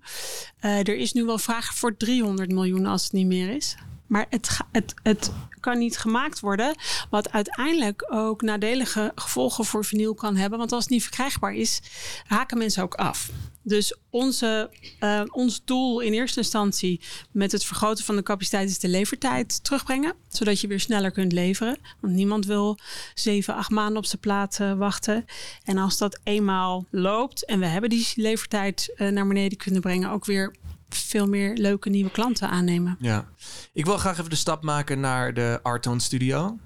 Eh, 0.60 0.78
er 0.80 0.98
is 0.98 1.14
nu 1.14 1.24
wel 1.24 1.38
vraag 1.38 1.74
voor 1.74 1.98
300 1.98 2.52
miljoen 2.52 2.86
als 2.86 3.04
het 3.04 3.12
niet 3.12 3.28
meer 3.28 3.56
is. 3.56 3.76
Maar 4.08 4.26
het, 4.30 4.58
het, 4.72 4.94
het 5.04 5.32
kan 5.60 5.78
niet 5.78 5.98
gemaakt 5.98 6.40
worden, 6.40 6.76
wat 7.10 7.32
uiteindelijk 7.32 8.14
ook 8.14 8.42
nadelige 8.42 9.12
gevolgen 9.16 9.66
voor 9.66 9.86
vinyl 9.86 10.14
kan 10.14 10.36
hebben. 10.36 10.60
Want 10.60 10.72
als 10.72 10.84
het 10.84 10.92
niet 10.92 11.04
verkrijgbaar 11.04 11.54
is, 11.54 11.82
haken 12.24 12.58
mensen 12.58 12.84
ook 12.84 12.96
af. 12.96 13.30
Dus 13.62 13.96
onze, 14.10 14.70
eh, 15.00 15.22
ons 15.32 15.62
doel 15.64 16.00
in 16.00 16.14
eerste 16.14 16.40
instantie 16.40 17.02
met 17.32 17.52
het 17.52 17.66
vergroten 17.66 18.06
van 18.06 18.16
de 18.16 18.24
capaciteit 18.24 18.70
is 18.70 18.80
de 18.80 18.88
levertijd 18.88 19.64
terugbrengen. 19.64 20.14
Zodat 20.30 20.62
je 20.62 20.68
weer 20.68 20.80
sneller 20.80 21.12
kunt 21.12 21.32
leveren. 21.32 21.78
Want 22.00 22.14
niemand 22.14 22.46
wil 22.46 22.78
zeven, 23.14 23.56
acht 23.56 23.70
maanden 23.70 23.98
op 23.98 24.06
zijn 24.06 24.22
plaat 24.22 24.60
eh, 24.60 24.74
wachten. 24.74 25.26
En 25.64 25.78
als 25.78 25.98
dat 25.98 26.20
eenmaal 26.24 26.86
loopt 26.92 27.46
en 27.46 27.60
we 27.60 27.66
hebben 27.66 27.90
die 27.90 28.08
levertijd 28.16 28.94
eh, 28.96 29.08
naar 29.08 29.28
beneden 29.28 29.58
kunnen 29.58 29.82
brengen, 29.82 30.10
ook 30.10 30.26
weer 30.26 30.56
veel 30.98 31.28
meer 31.28 31.56
leuke 31.56 31.90
nieuwe 31.90 32.12
klanten 32.12 32.50
aannemen. 32.50 32.98
Ja. 33.00 33.28
Ik 33.74 33.86
wil 33.86 33.98
graag 33.98 34.18
even 34.18 34.30
de 34.30 34.36
stap 34.36 34.64
maken 34.64 35.00
naar 35.00 35.34
de 35.34 35.60
Artone 35.64 36.00
Studio. 36.00 36.58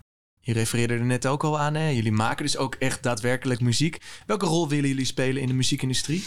Je 0.42 0.54
refereerde 0.54 0.94
er 0.94 1.06
net 1.06 1.26
ook 1.26 1.44
al 1.44 1.60
aan. 1.60 1.76
Hè? 1.76 1.88
Jullie 1.88 2.12
maken 2.12 2.44
dus 2.44 2.58
ook 2.58 2.76
echt 2.76 3.04
daadwerkelijk 3.04 3.62
muziek. 3.62 3.98
Welke 4.26 4.46
rol 4.46 4.70
willen 4.70 4.90
jullie 4.90 5.06
spelen 5.06 5.42
in 5.42 5.48
de 5.48 5.54
muziekindustrie? 5.54 6.24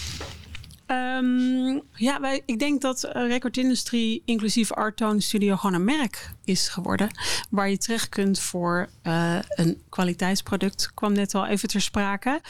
Ehm, 0.86 1.78
ja, 1.94 2.20
wij, 2.20 2.42
ik 2.46 2.58
denk 2.58 2.80
dat 2.80 3.04
eh, 3.04 3.26
Record 3.26 3.56
Industry 3.56 4.22
inclusief 4.24 4.72
Artone 4.72 5.20
Studio 5.20 5.56
gewoon 5.56 5.74
een 5.74 5.84
merk 5.84 6.30
is 6.44 6.68
geworden. 6.68 7.08
Waar 7.50 7.70
je 7.70 7.78
terecht 7.78 8.08
kunt 8.08 8.40
voor 8.40 8.88
eh, 9.02 9.38
een 9.48 9.82
kwaliteitsproduct. 9.88 10.90
Kwam 10.94 11.12
net 11.12 11.34
al 11.34 11.46
even 11.46 11.68
ter 11.68 11.80
sprake. 11.80 12.40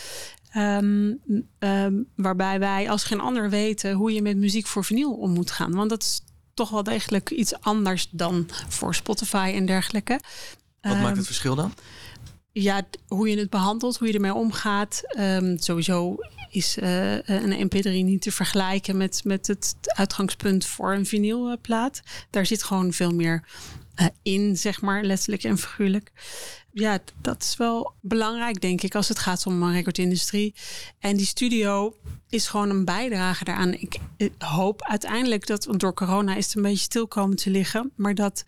Ehm, 0.53 1.13
ehm, 1.59 1.95
waarbij 2.17 2.59
wij 2.59 2.91
als 2.91 3.05
geen 3.05 3.21
ander 3.21 3.51
weten 3.51 3.93
hoe 3.93 4.13
je 4.13 4.23
met 4.23 4.37
muziek 4.37 4.67
voor 4.67 4.85
vinyl 4.85 5.13
om 5.13 5.31
moet 5.31 5.51
gaan. 5.51 5.73
Want 5.75 5.91
dat 5.91 6.03
is 6.03 6.21
toch 6.55 6.71
wel 6.71 6.83
degelijk 6.83 7.31
iets 7.31 7.61
anders 7.61 8.09
dan 8.11 8.49
voor 8.69 8.95
Spotify 8.95 9.53
en 9.55 9.67
dergelijke. 9.67 10.21
Wat 10.81 10.93
maakt 10.93 11.07
Ehm, 11.07 11.17
het 11.17 11.27
verschil 11.27 11.55
dan? 11.55 11.73
ja, 12.53 12.83
hoe 13.09 13.29
je 13.31 13.39
het 13.39 13.51
behandelt, 13.51 13.97
hoe 13.99 14.09
je 14.09 14.15
ermee 14.15 14.35
omgaat. 14.35 15.03
Ehm, 15.07 15.57
sowieso 15.59 16.17
is 16.51 16.77
eh, 16.79 17.15
een 17.29 17.53
MP3 17.67 18.05
niet 18.05 18.23
te 18.23 18.33
vergelijken 18.33 18.97
met, 18.97 19.21
met 19.25 19.47
het 19.47 19.75
uitgangspunt 19.83 20.67
voor 20.67 20.93
een 20.95 21.07
vinylplaat. 21.07 22.01
Daar 22.31 22.47
zit 22.47 22.63
gewoon 22.63 22.93
veel 22.93 23.11
meer 23.15 23.45
eh, 23.95 24.07
in, 24.23 24.57
zeg 24.57 24.81
maar, 24.81 25.05
letterlijk 25.05 25.45
en 25.45 25.59
figuurlijk. 25.59 26.13
Ja, 26.73 26.99
dat 27.21 27.43
is 27.43 27.57
wel 27.57 27.95
belangrijk, 28.01 28.61
denk 28.61 28.83
ik, 28.83 28.95
als 28.95 29.09
het 29.09 29.19
gaat 29.19 29.47
om 29.47 29.63
een 29.63 29.73
recordindustrie. 29.73 30.55
En 30.99 31.17
die 31.17 31.27
studio 31.27 31.97
is 32.29 32.49
gewoon 32.49 32.71
een 32.71 32.85
bijdrage 32.85 33.45
daaraan. 33.45 33.73
Ik, 33.73 33.99
hoop 34.39 34.83
uiteindelijk 34.83 35.47
dat, 35.47 35.65
want 35.65 35.81
door 35.81 35.95
corona 35.95 36.35
is 36.35 36.47
het 36.47 36.55
een 36.55 36.63
beetje 36.63 36.79
stil 36.79 37.09
komen 37.09 37.37
te 37.37 37.51
liggen, 37.51 37.93
maar 37.97 38.15
dat 38.15 38.45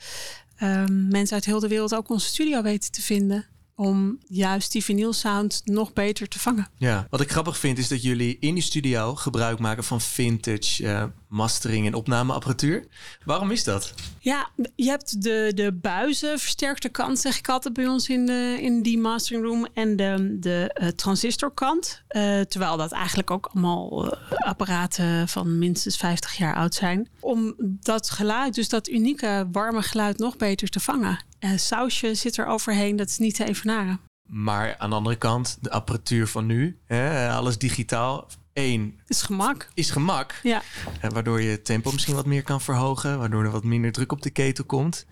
ehm, 0.57 1.09
mensen 1.09 1.35
uit 1.35 1.44
heel 1.44 1.61
de 1.61 1.68
wereld 1.68 1.94
ook 1.94 2.11
onze 2.11 2.26
studio 2.26 2.62
weten 2.62 2.92
te 2.92 3.02
vinden. 3.02 3.46
Om 3.76 4.18
juist 4.26 4.72
die 4.72 4.85
vinyl 4.85 5.12
sound 5.12 5.61
nog 5.64 5.92
beter 5.92 6.28
te 6.28 6.38
vangen. 6.38 6.68
Ja. 6.76 7.07
Wat 7.11 7.20
ik 7.20 7.30
grappig 7.30 7.59
vind 7.59 7.78
is 7.78 7.88
dat 7.88 8.02
jullie 8.02 8.37
in 8.40 8.54
die 8.54 8.62
studio 8.62 9.14
gebruik 9.14 9.59
maken 9.59 9.85
van 9.85 10.00
vintage 10.00 10.87
eh, 10.87 11.04
mastering 11.35 11.87
en 11.87 11.94
opnameapparatuur. 11.94 12.87
Waarom 13.25 13.51
is 13.51 13.64
dat? 13.64 13.94
Ja, 14.18 14.49
je 14.75 14.88
hebt 14.88 15.23
de, 15.23 15.53
de 15.55 15.73
buizen, 15.73 16.38
versterkte 16.38 16.88
kant, 16.88 17.18
zeg 17.18 17.38
ik 17.38 17.49
altijd 17.49 17.75
bij 17.75 17.87
ons 17.87 18.09
in, 18.09 18.27
de, 18.27 18.59
in 18.61 18.83
die 18.83 18.99
mastering 18.99 19.44
room. 19.44 19.66
En 19.75 19.97
de, 19.97 20.37
de 20.40 20.70
eh, 20.73 20.88
transistorkant. 20.88 22.03
Eh, 22.09 22.40
terwijl 22.40 22.77
dat 22.77 22.92
eigenlijk 22.92 23.31
ook 23.31 23.47
allemaal 23.53 24.12
eh, 24.12 24.38
apparaten 24.47 25.29
van 25.29 25.59
minstens 25.59 25.97
50 25.97 26.37
jaar 26.37 26.55
oud 26.55 26.75
zijn. 26.75 27.09
Om 27.20 27.55
dat 27.59 28.11
geluid, 28.11 28.55
dus 28.55 28.68
dat 28.68 28.88
unieke 28.88 29.49
warme 29.53 29.83
geluid, 29.83 30.18
nog 30.18 30.37
beter 30.37 30.68
te 30.68 30.81
vangen. 30.81 31.25
Sausje 31.57 32.14
zit 32.14 32.37
er 32.37 32.47
overheen, 32.47 32.97
dat 32.97 33.09
is 33.09 33.18
niet 33.18 33.35
te 33.35 33.44
evenaren. 33.44 34.01
Maar 34.23 34.75
aan 34.79 34.90
de 34.90 34.97
andere 34.97 35.16
kant, 35.16 35.59
de 35.61 35.70
apparatuur 35.70 36.27
van 36.27 36.47
nu, 36.47 36.79
hè, 36.87 37.31
alles 37.31 37.59
digitaal. 37.59 38.29
Is 38.54 39.22
gemak. 39.22 39.68
is 39.74 39.90
gemak. 39.90 40.40
Ja. 40.42 40.62
Waardoor 41.00 41.40
je 41.40 41.50
het 41.50 41.64
tempo 41.64 41.92
misschien 41.92 42.14
wat 42.14 42.26
meer 42.26 42.42
kan 42.42 42.60
verhogen. 42.60 43.18
Waardoor 43.18 43.44
er 43.44 43.50
wat 43.50 43.64
minder 43.64 43.92
druk 43.92 44.12
op 44.12 44.22
de 44.22 44.30
ketel 44.30 44.64
komt. 44.64 45.06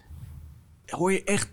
Hoor 0.87 1.13
je 1.13 1.25
echt 1.25 1.49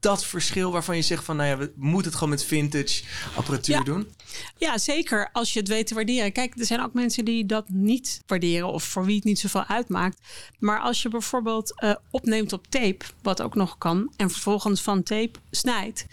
dat 0.00 0.24
verschil 0.24 0.72
waarvan 0.72 0.96
je 0.96 1.02
zegt 1.02 1.24
van... 1.24 1.36
nou 1.36 1.48
ja, 1.48 1.56
we 1.56 1.72
moeten 1.76 2.04
het 2.06 2.14
gewoon 2.14 2.28
met 2.32 2.44
vintage 2.44 3.02
apparatuur 3.36 3.74
Ja. 3.76 3.82
doen? 3.82 4.08
Ja, 4.56 4.78
zeker 4.78 5.28
als 5.32 5.52
je 5.52 5.58
het 5.58 5.68
weet 5.68 5.86
te 5.86 5.94
waarderen. 5.94 6.32
Kijk, 6.32 6.58
er 6.58 6.66
zijn 6.66 6.80
ook 6.82 6.92
mensen 6.92 7.24
die 7.24 7.46
dat 7.46 7.68
niet 7.68 8.22
waarderen 8.26 8.68
of 8.72 8.84
voor 8.84 9.04
wie 9.04 9.14
het 9.16 9.24
niet 9.24 9.38
zoveel 9.38 9.64
uitmaakt. 9.64 10.20
Maar 10.58 10.80
als 10.80 11.02
je 11.02 11.08
bijvoorbeeld 11.08 11.80
eh, 11.80 11.94
opneemt 12.10 12.52
op 12.52 12.66
tape, 12.66 13.04
wat 13.22 13.42
ook 13.42 13.54
nog 13.54 13.78
kan, 13.78 14.12
en 14.16 14.30
vervolgens 14.30 14.82
van 14.82 15.02
tape 15.02 15.38
snijdt, 15.50 16.06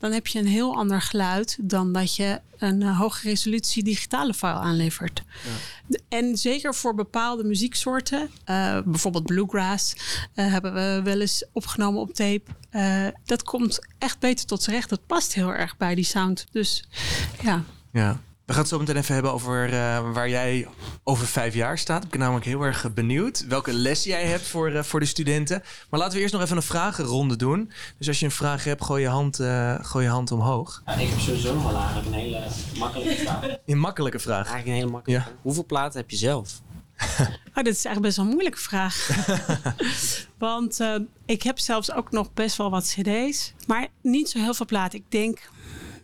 dan 0.00 0.12
heb 0.12 0.26
je 0.26 0.38
een 0.38 0.46
heel 0.46 0.76
ander 0.76 1.02
geluid 1.02 1.56
dan 1.60 1.92
dat 1.92 2.16
je 2.16 2.40
een 2.58 2.82
eh, 2.82 2.98
hoge 2.98 3.28
resolutie 3.28 3.82
digitale 3.82 4.34
file 4.34 4.52
aanlevert. 4.52 5.22
De- 5.86 6.00
En 6.08 6.36
zeker 6.36 6.74
voor 6.74 6.94
bepaalde 6.94 7.44
muzieksoorten, 7.44 8.30
eh, 8.44 8.78
bijvoorbeeld 8.84 9.26
bluegrass, 9.26 9.94
eh, 10.34 10.46
hebben 10.52 10.74
we 10.74 11.00
wel 11.04 11.20
eens 11.20 11.44
opgenomen 11.52 12.00
op 12.00 12.14
tape. 12.14 12.42
Dat 13.24 13.42
komt 13.42 13.78
echt 13.98 14.18
beter 14.18 14.46
tot 14.46 14.62
z'n 14.62 14.70
recht. 14.70 14.88
Dat 14.88 15.06
past 15.06 15.34
heel 15.34 15.52
erg 15.54 15.76
bij 15.76 15.94
die 15.94 16.04
sound. 16.04 16.46
Dus 16.50 16.84
ja. 17.42 17.64
Ja. 17.92 18.20
We 18.50 18.56
gaan 18.56 18.64
het 18.64 18.74
zo 18.74 18.78
meteen 18.78 18.96
even 18.96 19.14
hebben 19.14 19.32
over 19.32 19.64
eh, 19.64 20.12
waar 20.12 20.28
jij 20.28 20.68
over 21.04 21.26
vijf 21.26 21.54
jaar 21.54 21.78
staat. 21.78 22.04
Ik 22.04 22.10
ben 22.10 22.20
namelijk 22.20 22.46
heel 22.46 22.62
erg 22.62 22.84
eh, 22.84 22.90
benieuwd 22.90 23.46
welke 23.48 23.72
les 23.72 24.04
jij 24.04 24.24
hebt 24.24 24.46
voor, 24.46 24.70
eh, 24.70 24.82
voor 24.82 25.00
de 25.00 25.06
studenten. 25.06 25.62
Maar 25.90 26.00
laten 26.00 26.14
we 26.14 26.20
eerst 26.20 26.32
nog 26.32 26.42
even 26.42 26.56
een 26.56 26.62
vragenronde 26.62 27.36
doen. 27.36 27.72
Dus 27.98 28.08
als 28.08 28.18
je 28.18 28.24
een 28.24 28.30
vraag 28.30 28.64
hebt, 28.64 28.84
gooi 28.84 29.02
je 29.02 29.08
hand, 29.08 29.40
eh, 29.40 29.74
gooi 29.80 30.04
je 30.04 30.10
hand 30.10 30.32
omhoog. 30.32 30.82
Ja, 30.86 30.92
ik 30.92 31.08
heb 31.08 31.18
sowieso 31.18 31.54
nog 31.54 31.62
wel 31.62 31.76
eigenlijk 31.76 32.06
een 32.06 32.12
hele 32.12 32.42
makkelijke 32.78 33.14
vraag. 33.14 33.44
Een 33.66 33.78
makkelijke 33.78 34.18
vraag. 34.18 34.46
Eigenlijk 34.46 34.66
een 34.66 34.72
hele 34.72 34.90
makkelijke. 34.90 35.28
Ja. 35.28 35.36
Hoeveel 35.42 35.66
platen 35.66 36.00
heb 36.00 36.10
je 36.10 36.16
zelf? 36.16 36.60
Oh, 37.54 37.64
dit 37.64 37.74
is 37.74 37.84
eigenlijk 37.84 38.00
best 38.00 38.16
wel 38.16 38.24
een 38.24 38.32
moeilijke 38.32 38.58
vraag. 38.58 39.08
Want 40.38 40.80
eh, 40.80 40.94
ik 41.26 41.42
heb 41.42 41.58
zelfs 41.58 41.92
ook 41.92 42.10
nog 42.10 42.32
best 42.34 42.56
wel 42.56 42.70
wat 42.70 42.84
cd's. 42.84 43.54
Maar 43.66 43.88
niet 44.02 44.30
zo 44.30 44.38
heel 44.38 44.54
veel 44.54 44.66
platen. 44.66 44.98
Ik 44.98 45.04
denk 45.08 45.50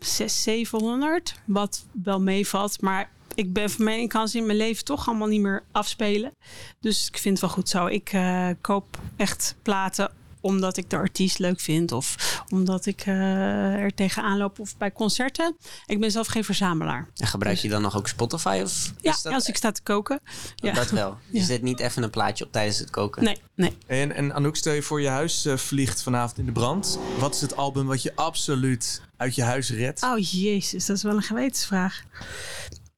600, 0.07 0.33
700. 0.33 1.35
Wat 1.45 1.85
wel 2.03 2.21
meevalt. 2.21 2.81
Maar 2.81 3.11
ik 3.35 3.53
ben 3.53 3.71
van 3.71 3.85
mij, 3.85 4.03
ik 4.03 4.09
kan 4.09 4.29
ze 4.29 4.39
in 4.39 4.47
mijn 4.47 4.59
leven 4.59 4.85
toch 4.85 5.09
allemaal 5.09 5.29
niet 5.29 5.41
meer 5.41 5.63
afspelen. 5.73 6.31
Dus 6.81 7.09
ik 7.09 7.19
vind 7.19 7.39
het 7.39 7.47
wel 7.47 7.57
goed 7.57 7.69
zo. 7.69 7.87
Ik 7.87 8.13
eh, 8.13 8.49
koop 8.61 8.99
echt 9.17 9.57
platen 9.63 10.11
omdat 10.47 10.77
ik 10.77 10.91
de 10.91 10.97
artiest 10.97 11.39
leuk 11.39 11.61
vind. 11.61 11.93
Of 11.93 12.17
omdat 12.49 12.87
ik 12.87 13.01
eh, 13.01 13.75
er 13.75 13.95
tegenaan 13.95 14.39
loop. 14.39 14.59
Of 14.59 14.77
bij 14.77 14.93
concerten. 14.93 15.57
Ik 15.87 16.01
ben 16.01 16.11
zelf 16.11 16.27
geen 16.27 16.45
verzamelaar. 16.45 17.09
En 17.17 17.27
gebruik 17.27 17.59
je 17.59 17.69
dan 17.69 17.83
nog 17.83 17.97
ook 17.97 18.09
Spotify? 18.09 18.61
Of 18.63 18.93
Ja, 19.01 19.13
is 19.13 19.23
dat, 19.23 19.33
als 19.33 19.49
ik 19.49 19.57
sta 19.57 19.73
te 19.73 19.83
koken. 19.83 20.21
Ja. 20.57 20.73
dat 20.73 20.91
wel. 20.91 21.05
Ja. 21.31 21.41
Is 21.41 21.47
dit 21.47 21.63
niet 21.63 21.81
even 21.81 22.03
een 22.03 22.11
plaatje 22.11 22.45
op 22.45 22.53
tijdens 22.53 22.79
het 22.79 22.91
koken? 22.91 23.25
Nee, 23.25 23.39
nee. 23.55 23.77
En, 23.87 24.13
en 24.13 24.35
Anouk, 24.35 24.57
stel 24.57 24.73
je 24.73 24.83
voor 24.83 25.01
je 25.01 25.09
huis 25.09 25.45
eh, 25.45 25.57
vliegt 25.57 26.03
vanavond 26.03 26.39
in 26.39 26.47
de 26.47 26.53
brand. 26.53 26.99
Wat 27.19 27.35
is 27.35 27.41
het 27.41 27.57
album 27.57 27.87
wat 27.87 28.03
je 28.03 28.13
absoluut 28.15 29.03
uit 29.17 29.35
je 29.35 29.43
huis 29.43 29.71
redt? 29.71 30.03
Oh 30.03 30.19
jezus, 30.19 30.87
dat 30.87 30.97
is 30.97 31.03
wel 31.03 31.17
een 31.17 31.23
gewetensvraag. 31.23 32.03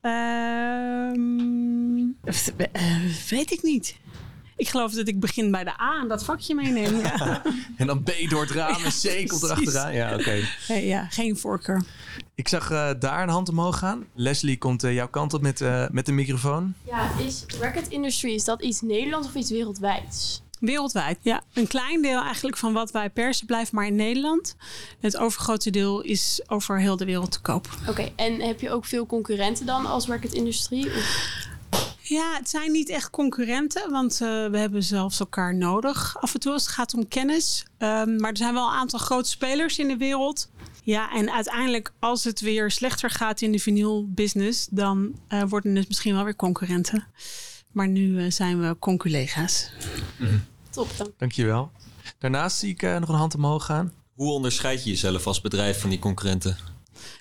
Ehm, 0.01 1.09
eh, 2.73 2.83
weet 3.29 3.51
ik 3.51 3.63
niet. 3.63 3.97
Ik 4.59 4.69
geloof 4.69 4.93
dat 4.93 5.09
ik 5.09 5.21
begin 5.21 5.51
bij 5.51 5.65
de 5.65 5.81
A 5.81 6.01
en 6.03 6.09
dat 6.09 6.25
vakje 6.25 6.55
meeneem. 6.55 7.01
Ja, 7.01 7.43
En 7.77 7.87
dan 7.87 8.03
B 8.03 8.11
door 8.29 8.41
het 8.41 8.51
raam 8.51 8.85
en 8.85 8.91
C 8.91 9.29
komt 9.29 9.43
erachteraan. 9.43 9.95
Ja, 9.95 10.15
oké. 10.15 10.41
Nee, 10.69 10.87
ja 10.87 11.07
geen 11.11 11.37
voorkeur. 11.37 11.83
Ik 12.35 12.49
zag 12.49 12.71
eh, 12.71 12.91
daar 12.99 13.23
een 13.23 13.29
hand 13.29 13.49
omhoog 13.49 13.79
gaan. 13.79 14.05
Leslie 14.15 14.59
komt 14.59 14.85
eh, 14.85 14.95
jouw 14.95 15.09
kant 15.09 15.35
op 15.35 15.43
met, 15.43 15.61
eh, 15.61 15.85
met 15.91 16.07
de 16.07 16.13
microfoon. 16.13 16.75
Ja, 16.87 17.11
is 17.19 17.45
record 17.61 17.89
industry, 17.89 18.35
is 18.35 18.45
dat 18.45 18.63
iets 18.63 18.81
Nederlands 18.81 19.27
of 19.27 19.35
iets 19.35 19.51
wereldwijds? 19.51 20.43
Wereldwijd. 20.61 21.19
Ja, 21.23 21.43
een 21.53 21.67
klein 21.67 22.03
deel 22.03 22.23
eigenlijk 22.23 22.57
van 22.57 22.73
wat 22.73 22.91
wij 22.91 23.11
persen 23.11 23.47
blijft 23.47 23.73
maar 23.73 23.87
in 23.87 23.97
Nederland. 23.97 24.57
Het 25.01 25.17
overgrote 25.17 25.71
deel 25.71 26.01
is 26.01 26.43
over 26.47 26.81
heel 26.81 26.97
de 26.97 27.05
wereld 27.05 27.33
te 27.33 27.41
koop. 27.41 27.69
Oké, 27.89 28.11
en 28.17 28.41
heb 28.41 28.61
je 28.61 28.71
ook 28.71 28.85
veel 28.85 29.07
concurrenten 29.07 29.67
dan 29.67 29.87
als 29.87 30.07
record 30.07 30.33
industry? 30.33 30.87
Of- 30.87 31.47
Ja, 32.09 32.35
het 32.37 32.49
zijn 32.49 32.73
niet 32.73 32.89
echt 32.89 33.11
concurrenten, 33.11 33.91
want 33.91 34.13
eh, 34.13 34.47
we 34.47 34.59
hebben 34.59 34.83
zelfs 34.83 35.21
elkaar 35.21 35.55
nodig 35.55 36.17
af 36.21 36.35
en 36.35 36.41
toe 36.41 36.53
als 36.53 36.63
het 36.63 36.73
gaat 36.73 36.95
om 36.95 37.09
kennis. 37.09 37.65
Ehm, 37.79 38.17
maar 38.17 38.31
er 38.31 38.37
zijn 38.37 38.55
wel 38.55 38.67
een 38.67 38.75
aantal 38.75 38.99
grote 38.99 39.29
spelers 39.29 39.79
in 39.79 39.89
de 39.89 39.97
wereld. 39.97 40.51
Ja, 40.83 41.13
en 41.13 41.31
uiteindelijk 41.31 41.93
als 41.99 42.25
het 42.25 42.41
weer 42.41 42.71
slechter 42.71 43.11
gaat 43.11 43.41
in 43.41 43.53
de 43.53 43.59
vinyl 43.59 44.07
business, 44.09 44.67
dan 44.71 45.19
eh, 45.29 45.43
worden 45.49 45.77
het 45.77 45.89
misschien 45.89 46.15
wel 46.15 46.25
weer 46.25 46.37
concurrenten. 46.37 47.07
Maar 47.73 47.89
nu 47.89 48.25
eh, 48.25 48.31
zijn 48.31 48.61
we 48.61 48.77
conculega's. 48.79 49.71
Top, 50.71 50.89
dank. 50.97 51.11
Dankjewel. 51.19 51.71
Daarnaast 52.19 52.59
zie 52.59 52.71
ik 52.71 52.83
eh, 52.83 52.99
nog 52.99 53.09
een 53.09 53.15
hand 53.15 53.35
omhoog 53.35 53.65
gaan. 53.65 53.93
Hoe 54.15 54.33
onderscheid 54.33 54.85
je 54.85 54.91
jezelf 54.91 55.27
als 55.27 55.41
bedrijf 55.41 55.81
van 55.81 55.91
die 55.91 55.99
concurrenten? 55.99 56.57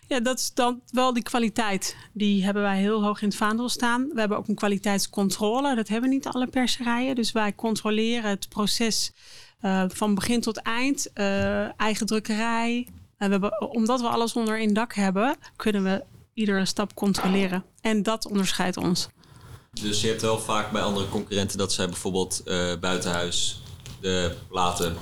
Ja, 0.08 0.20
dat 0.20 0.40
is 0.40 0.52
dan 0.54 0.82
wel 0.92 1.14
die 1.14 1.24
kwaliteit. 1.24 1.96
Die 2.14 2.44
hebben 2.44 2.64
wij 2.64 2.80
heel 2.80 3.04
hoog 3.04 3.22
in 3.22 3.28
het 3.28 3.38
vaandel 3.38 3.70
staan. 3.70 4.10
We 4.14 4.20
hebben 4.20 4.38
ook 4.38 4.48
een 4.48 4.56
kwaliteitscontrole. 4.56 5.76
Dat 5.76 5.88
hebben 5.88 6.10
niet 6.10 6.28
alle 6.28 6.48
perserijen. 6.48 7.16
Dus 7.16 7.32
wij 7.32 7.56
controleren 7.56 8.30
het 8.30 8.50
proces 8.50 9.12
eh, 9.60 9.84
van 9.88 10.16
begin 10.16 10.42
tot 10.42 10.58
eind. 10.58 11.14
eh, 11.14 11.80
eigen 11.80 12.06
drukkerij. 12.06 12.88
We 13.18 13.26
hebben, 13.26 13.62
omdat 13.62 14.02
we 14.02 14.08
alles 14.08 14.34
onder 14.34 14.58
één 14.58 14.74
dak 14.74 14.94
hebben, 14.94 15.36
kunnen 15.56 15.84
we 15.84 16.04
iedere 16.34 16.66
stap 16.66 16.94
controleren. 16.94 17.64
En 17.82 18.04
dat 18.04 18.28
onderscheidt 18.28 18.78
ons. 18.78 19.08
Dus 19.82 20.02
je 20.02 20.08
hebt 20.08 20.22
wel 20.22 20.40
vaak 20.40 20.72
bij 20.72 20.82
andere 20.82 21.10
concurrenten 21.10 21.58
dat 21.58 21.74
zij 21.74 21.86
bijvoorbeeld 21.86 22.42
eh, 22.46 22.74
buitenhuis 22.80 23.62
de 24.02 24.36
platen 24.50 24.96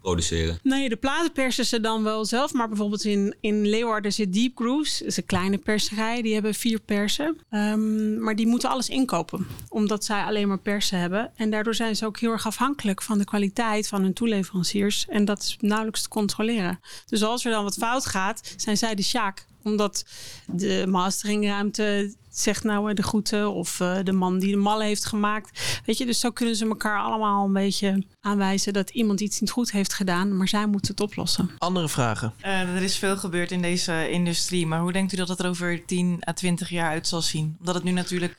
produceren. 0.00 0.58
Nee, 0.62 0.88
de 0.88 0.96
platen 0.96 1.32
persen 1.32 1.66
ze 1.66 1.80
dan 1.80 2.02
wel 2.02 2.24
zelf. 2.24 2.52
Maar 2.52 2.68
bijvoorbeeld 2.68 3.04
in, 3.04 3.34
in 3.40 3.68
Leeuwarden 3.68 4.12
zit 4.12 4.32
Deep 4.32 4.56
Grooves. 4.56 4.98
Dat 4.98 5.08
is 5.08 5.16
een 5.16 5.26
kleine 5.26 5.58
perserij. 5.58 6.22
Die 6.22 6.34
hebben 6.34 6.54
vier 6.54 6.80
persen. 6.80 7.38
Ehm, 7.50 8.22
maar 8.22 8.36
die 8.36 8.46
moeten 8.46 8.68
alles 8.68 8.88
inkopen. 8.88 9.46
Omdat 9.68 10.04
zij 10.04 10.24
alleen 10.24 10.48
maar 10.48 10.58
persen 10.58 10.98
hebben. 10.98 11.30
En 11.36 11.50
daardoor 11.50 11.74
zijn 11.74 11.96
ze 11.96 12.06
ook 12.06 12.18
heel 12.18 12.30
erg 12.30 12.46
afhankelijk 12.46 13.02
van 13.02 13.18
de 13.18 13.24
kwaliteit 13.24 13.88
van 13.88 14.02
hun 14.02 14.12
toeleveranciers. 14.12 15.06
En 15.08 15.24
dat 15.24 15.42
is 15.42 15.56
nauwelijks 15.60 16.02
te 16.02 16.08
controleren. 16.08 16.80
Dus 17.06 17.22
als 17.22 17.44
er 17.44 17.50
dan 17.50 17.64
wat 17.64 17.74
fout 17.74 18.06
gaat, 18.06 18.54
zijn 18.56 18.76
zij 18.76 18.94
de 18.94 19.02
sjaak. 19.02 19.48
Omdat 19.62 20.04
de 20.46 20.84
masteringruimte 20.88 22.14
zegt 22.30 22.64
nou 22.64 22.88
eh, 22.90 22.94
de 22.94 23.02
groeten. 23.02 23.52
Of 23.52 23.80
eh, 23.80 23.98
de 24.04 24.12
man 24.12 24.38
die 24.38 24.50
de 24.50 24.56
mallen 24.56 24.86
heeft 24.86 25.04
gemaakt. 25.04 25.80
Weet 25.86 25.98
je, 25.98 26.06
dus 26.06 26.20
zo 26.20 26.30
kunnen 26.30 26.56
ze 26.56 26.66
elkaar 26.66 26.98
allemaal 27.00 27.46
een 27.46 27.52
beetje 27.52 28.04
aanwijzen 28.20 28.72
dat 28.72 28.90
iemand 28.90 29.20
iets 29.20 29.40
niet 29.40 29.50
goed 29.50 29.70
heeft 29.70 29.92
gedaan. 29.94 30.36
Maar 30.36 30.48
zij 30.48 30.66
moeten 30.66 30.90
het 30.90 31.00
oplossen. 31.00 31.50
Andere 31.58 31.88
vragen? 31.88 32.32
Eh, 32.40 32.60
er 32.60 32.82
is 32.82 32.96
veel 32.98 33.16
gebeurd 33.16 33.50
in 33.50 33.62
deze 33.62 34.10
industrie, 34.10 34.66
maar 34.66 34.80
hoe 34.80 34.92
denkt 34.92 35.12
u 35.12 35.16
dat 35.16 35.28
het 35.28 35.38
er 35.38 35.48
over 35.48 35.84
10 35.86 36.22
à 36.28 36.32
20 36.32 36.68
jaar 36.68 36.90
uit 36.90 37.06
zal 37.08 37.22
zien? 37.22 37.56
Omdat 37.58 37.74
het 37.74 37.84
nu 37.84 37.90
natuurlijk 37.90 38.36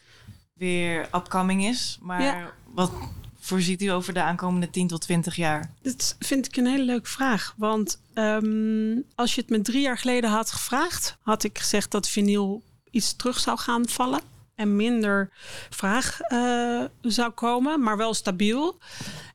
weer 0.53 1.01
upcoming 1.15 1.65
is, 1.65 1.97
maar 2.01 2.21
Ja. 2.21 2.51
wat 2.73 2.91
voorziet 3.39 3.81
u 3.81 3.87
over 3.87 4.13
de 4.13 4.21
aankomende 4.21 4.69
10 4.69 4.87
tot 4.87 5.01
20 5.01 5.35
jaar? 5.35 5.71
Dat 5.81 6.15
vind 6.19 6.45
ik 6.45 6.55
een 6.57 6.65
hele 6.67 6.83
leuke 6.83 7.09
vraag. 7.09 7.53
Want 7.57 7.99
ehm, 8.13 8.97
als 9.15 9.35
je 9.35 9.41
het 9.41 9.49
me 9.49 9.61
drie 9.61 9.81
jaar 9.81 9.97
geleden 9.97 10.29
had 10.29 10.51
gevraagd, 10.51 11.17
had 11.21 11.43
ik 11.43 11.57
gezegd 11.59 11.91
dat 11.91 12.07
vinyl 12.09 12.61
iets 12.91 13.15
terug 13.15 13.39
zou 13.39 13.57
gaan 13.57 13.87
vallen. 13.87 14.21
En 14.55 14.75
minder 14.75 15.29
vraag 15.69 16.21
eh, 16.21 16.83
zou 17.01 17.31
komen, 17.31 17.81
maar 17.81 17.97
wel 17.97 18.13
stabiel. 18.13 18.77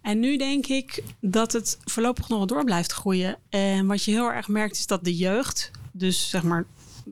En 0.02 0.20
nu 0.20 0.36
denk 0.36 0.66
ik 0.66 1.02
dat 1.20 1.52
het 1.52 1.78
voorlopig 1.84 2.28
nog 2.28 2.38
wel 2.38 2.46
door 2.46 2.64
blijft 2.64 2.92
groeien. 2.92 3.38
En 3.48 3.86
wat 3.86 4.04
je 4.04 4.10
heel 4.10 4.32
erg 4.32 4.48
merkt 4.48 4.78
is 4.78 4.86
dat 4.86 5.04
de 5.04 5.16
jeugd, 5.16 5.70
dus 5.92 6.30
zeg 6.30 6.42
maar 6.42 6.66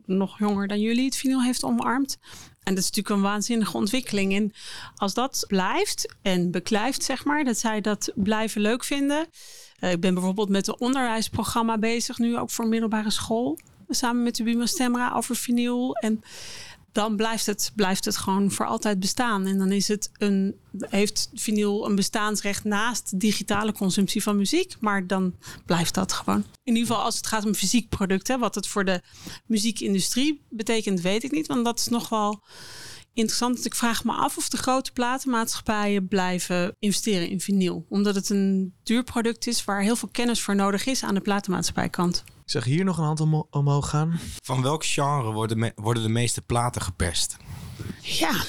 nog 0.07 0.39
jonger 0.39 0.69
dan 0.69 0.81
jullie, 0.81 1.05
het 1.05 1.17
vinyl 1.17 1.43
heeft 1.43 1.65
omarmd. 1.65 2.19
En 2.63 2.75
dat 2.75 2.85
is 2.85 2.91
natuurlijk 2.91 3.15
een 3.15 3.31
waanzinnige 3.31 3.77
ontwikkeling. 3.77 4.35
En 4.35 4.53
als 4.97 5.15
dat 5.15 5.45
blijft 5.49 6.15
en 6.23 6.51
beklijft, 6.51 7.05
zeg 7.05 7.25
maar, 7.25 7.45
dat 7.45 7.59
zij 7.59 7.81
dat 7.81 8.13
blijven 8.15 8.61
leuk 8.61 8.85
vinden. 8.85 9.27
Eh, 9.79 9.91
ik 9.91 10.01
ben 10.01 10.15
bijvoorbeeld 10.15 10.49
met 10.49 10.67
een 10.67 10.81
onderwijsprogramma 10.81 11.79
bezig, 11.79 12.19
nu 12.19 12.39
ook 12.39 12.51
voor 12.51 12.67
middelbare 12.67 13.11
school. 13.11 13.59
Samen 13.95 14.23
met 14.23 14.37
de 14.37 14.43
Buma 14.43 14.67
Stemra 14.67 15.13
over 15.15 15.37
vinyl. 15.37 15.95
En 15.95 16.23
dan 16.93 17.17
blijft 17.17 17.47
het, 17.47 17.73
blijft 17.75 18.05
het 18.05 18.17
gewoon 18.17 18.51
voor 18.51 18.67
altijd 18.67 19.01
bestaan. 19.01 19.47
En 19.47 19.59
dan 19.59 19.73
is 19.73 19.89
het 19.89 20.11
een, 20.19 20.55
heeft 20.79 21.31
vinyl 21.35 21.87
een 21.87 21.95
bestaansrecht 21.95 22.65
naast 22.65 23.21
digitale 23.21 23.73
consumptie 23.73 24.23
van 24.23 24.37
muziek. 24.37 24.75
Maar 24.81 25.07
dan 25.07 25.35
blijft 25.67 25.95
dat 25.95 26.13
gewoon. 26.13 26.45
In 26.65 26.75
ieder 26.75 26.87
geval 26.87 27.03
als 27.03 27.17
het 27.17 27.27
gaat 27.27 27.45
om 27.45 27.55
fysiek 27.55 27.89
producten. 27.89 28.39
Wat 28.39 28.55
het 28.55 28.67
voor 28.67 28.85
de 28.85 29.03
muziekindustrie 29.47 30.41
betekent, 30.49 31.01
weet 31.01 31.25
ik 31.25 31.31
niet. 31.31 31.47
Want 31.47 31.65
dat 31.65 31.79
is 31.79 31.89
nog 31.89 32.09
wel 32.09 32.43
interessant. 33.15 33.55
Want 33.55 33.67
ik 33.67 33.75
vraag 33.75 34.05
me 34.05 34.13
af 34.13 34.37
of 34.37 34.49
de 34.49 34.57
grote 34.57 34.93
platenmaatschappijen 34.93 36.09
blijven 36.09 36.77
investeren 36.79 37.29
in 37.29 37.41
vinyl. 37.41 37.87
Omdat 37.89 38.15
het 38.15 38.31
een 38.31 38.75
duur 38.83 39.03
product 39.05 39.47
is 39.47 39.65
waar 39.65 39.83
heel 39.83 39.97
veel 39.97 40.09
kennis 40.13 40.41
voor 40.43 40.55
nodig 40.55 40.87
is 40.87 41.03
aan 41.05 41.15
de 41.15 41.21
platenmaatschappijkant. 41.21 42.25
Ik 42.27 42.51
zag 42.51 42.65
hier 42.65 42.85
nog 42.85 42.99
een 42.99 43.05
hand 43.05 43.21
omho- 43.21 43.47
omhoog 43.51 43.89
gaan. 43.89 44.21
Van 44.43 44.63
welk 44.63 44.85
genre 44.85 45.33
worden, 45.33 45.59
me- 45.59 45.73
worden 45.75 46.03
de 46.03 46.09
meeste 46.09 46.43
platen 46.43 46.83
geperst? 46.83 47.37
Ja, 48.03 48.45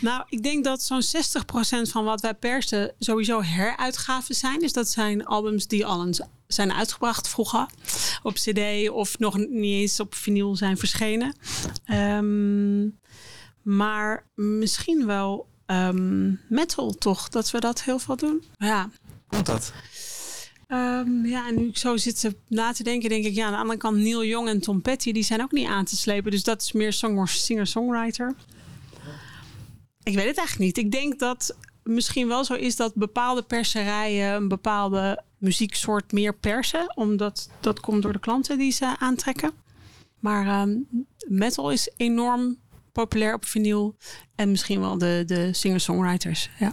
nou, 0.00 0.24
ik 0.28 0.42
denk 0.42 0.64
dat 0.64 0.82
zo'n 0.82 1.02
60% 1.02 1.90
van 1.90 2.04
wat 2.04 2.20
wij 2.20 2.34
persen 2.34 2.94
sowieso 2.98 3.42
heruitgaven 3.42 4.34
zijn. 4.34 4.58
Dus 4.58 4.72
dat 4.72 4.88
zijn 4.88 5.24
albums 5.26 5.66
die 5.66 5.86
al 5.86 6.06
eens 6.06 6.20
zijn 6.46 6.72
uitgebracht 6.72 7.28
vroeger 7.28 7.66
op 8.22 8.34
CD 8.34 8.88
of 8.90 9.18
nog 9.18 9.36
niet 9.36 9.80
eens 9.80 10.00
op 10.00 10.14
vinyl 10.14 10.56
zijn 10.56 10.76
verschenen. 10.78 11.36
Ehm, 11.84 12.88
maar 13.62 14.26
misschien 14.34 15.06
wel 15.06 15.46
ehm, 15.66 16.32
metal 16.48 16.92
toch, 16.92 17.28
dat 17.28 17.50
we 17.50 17.60
dat 17.60 17.82
heel 17.82 17.98
veel 17.98 18.16
doen. 18.16 18.42
Ja, 18.56 18.90
Komt 19.28 19.46
dat? 19.46 19.72
Ehm, 20.66 21.24
ja, 21.26 21.48
en 21.48 21.54
nu 21.54 21.68
ik 21.68 21.76
zo 21.76 21.96
zit 21.96 22.20
te 22.20 22.36
na 22.48 22.72
te 22.72 22.82
denken, 22.82 23.08
denk 23.08 23.24
ik, 23.24 23.34
ja, 23.34 23.46
aan 23.46 23.52
de 23.52 23.58
andere 23.58 23.78
kant 23.78 23.96
Neil 23.96 24.24
Young 24.24 24.48
en 24.48 24.60
Tom 24.60 24.82
Petty, 24.82 25.12
die 25.12 25.22
zijn 25.22 25.42
ook 25.42 25.52
niet 25.52 25.66
aan 25.68 25.84
te 25.84 25.96
slepen. 25.96 26.30
Dus 26.30 26.42
dat 26.42 26.62
is 26.62 26.72
meer 26.72 26.92
song- 26.92 27.26
singer-songwriter. 27.26 28.34
Ik 30.02 30.14
weet 30.14 30.26
het 30.26 30.36
eigenlijk 30.36 30.58
niet. 30.58 30.78
Ik 30.78 30.90
denk 30.92 31.18
dat 31.18 31.56
misschien 31.82 32.28
wel 32.28 32.44
zo 32.44 32.54
is 32.54 32.76
dat 32.76 32.94
bepaalde 32.94 33.42
perserijen 33.42 34.34
een 34.34 34.48
bepaalde 34.48 35.22
muzieksoort 35.38 36.12
meer 36.12 36.34
persen. 36.34 36.96
Omdat 36.96 37.50
dat 37.60 37.80
komt 37.80 38.02
door 38.02 38.12
de 38.12 38.18
klanten 38.18 38.58
die 38.58 38.72
ze 38.72 38.98
aantrekken. 38.98 39.50
Maar 40.18 40.46
ehm, 40.46 40.76
metal 41.28 41.70
is 41.70 41.90
enorm 41.96 42.56
populair 42.92 43.34
op 43.34 43.44
vinyl. 43.44 43.96
En 44.34 44.50
misschien 44.50 44.80
wel 44.80 44.98
de, 44.98 45.22
de 45.26 45.52
singer-songwriters. 45.52 46.50
Ja. 46.58 46.70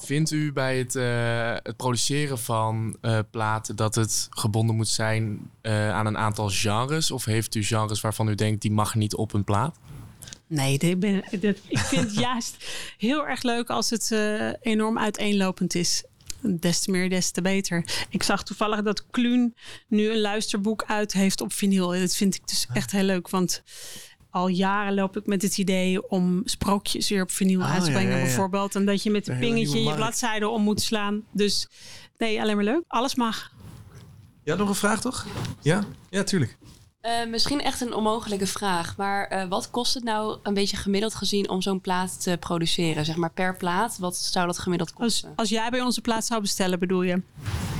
Vindt 0.00 0.30
u 0.30 0.52
bij 0.52 0.78
het, 0.78 0.96
eh, 0.96 1.56
het 1.62 1.76
produceren 1.76 2.38
van 2.38 2.96
eh, 3.00 3.18
platen 3.30 3.76
dat 3.76 3.94
het 3.94 4.26
gebonden 4.30 4.76
moet 4.76 4.88
zijn 4.88 5.50
eh, 5.60 5.90
aan 5.90 6.06
een 6.06 6.18
aantal 6.18 6.48
genres? 6.48 7.10
Of 7.10 7.24
heeft 7.24 7.54
u 7.54 7.64
genres 7.64 8.00
waarvan 8.00 8.28
u 8.28 8.34
denkt 8.34 8.62
die 8.62 8.70
mag 8.70 8.94
niet 8.94 9.14
op 9.14 9.34
een 9.34 9.44
plaat? 9.44 9.76
Nee, 10.46 10.78
ik, 10.78 11.00
ben, 11.00 11.24
ik 11.68 11.78
vind 11.78 12.02
het 12.02 12.14
juist 12.14 12.56
heel 12.98 13.26
erg 13.26 13.42
leuk 13.42 13.68
als 13.68 13.90
het 13.90 14.14
enorm 14.60 14.98
uiteenlopend 14.98 15.74
is. 15.74 16.04
Des 16.40 16.80
te 16.80 16.90
meer, 16.90 17.10
des 17.10 17.30
te 17.30 17.42
beter. 17.42 18.06
Ik 18.10 18.22
zag 18.22 18.42
toevallig 18.42 18.82
dat 18.82 19.06
Kluun 19.10 19.54
nu 19.88 20.10
een 20.10 20.20
luisterboek 20.20 20.84
uit 20.86 21.12
heeft 21.12 21.40
op 21.40 21.52
vinyl. 21.52 21.94
En 21.94 22.00
dat 22.00 22.14
vind 22.14 22.34
ik 22.34 22.48
dus 22.48 22.66
echt 22.72 22.90
heel 22.90 23.02
leuk. 23.02 23.28
Want 23.28 23.62
al 24.30 24.48
jaren 24.48 24.94
loop 24.94 25.16
ik 25.16 25.26
met 25.26 25.42
het 25.42 25.58
idee 25.58 26.08
om 26.10 26.40
sprookjes 26.44 27.08
weer 27.08 27.22
op 27.22 27.30
vinyl 27.30 27.60
Oh, 27.60 27.72
uit 27.72 27.84
te 27.84 27.90
brengen. 27.90 28.10
ja, 28.10 28.16
ja. 28.16 28.22
Bijvoorbeeld. 28.24 28.74
En 28.74 28.84
dat 28.86 29.02
je 29.02 29.10
met 29.10 29.28
Een 29.28 29.38
pingetje 29.38 29.82
je 29.82 29.94
bladzijde 29.94 30.48
om 30.48 30.62
moet 30.62 30.80
slaan. 30.80 31.22
Dus 31.32 31.68
nee, 32.18 32.40
alleen 32.40 32.56
maar 32.56 32.64
leuk. 32.64 32.82
Alles 32.88 33.14
mag. 33.14 33.50
Ja, 34.44 34.54
nog 34.54 34.68
een 34.68 34.74
vraag 34.74 35.00
toch? 35.00 35.26
Ja? 35.62 35.84
Ja, 36.10 36.22
tuurlijk. 36.22 36.56
Eh, 37.00 37.26
misschien 37.26 37.60
echt 37.60 37.80
een 37.80 37.94
onmogelijke 37.94 38.46
vraag, 38.46 38.96
maar 38.96 39.26
eh, 39.26 39.48
wat 39.48 39.70
kost 39.70 39.94
het 39.94 40.04
nou 40.04 40.38
een 40.42 40.54
beetje 40.54 40.76
gemiddeld 40.76 41.14
gezien 41.14 41.48
om 41.48 41.62
zo'n 41.62 41.80
plaat 41.80 42.22
te 42.22 42.36
produceren? 42.40 43.04
Zeg 43.04 43.16
maar 43.16 43.32
per 43.32 43.56
plaat, 43.56 43.98
wat 43.98 44.16
zou 44.16 44.46
dat 44.46 44.58
gemiddeld 44.58 44.92
kosten? 44.92 45.32
als 45.36 45.48
jij 45.48 45.70
bij 45.70 45.80
onze 45.80 46.00
plaats 46.00 46.26
zou 46.26 46.40
bestellen, 46.40 46.78
bedoel 46.78 47.02
je? 47.02 47.22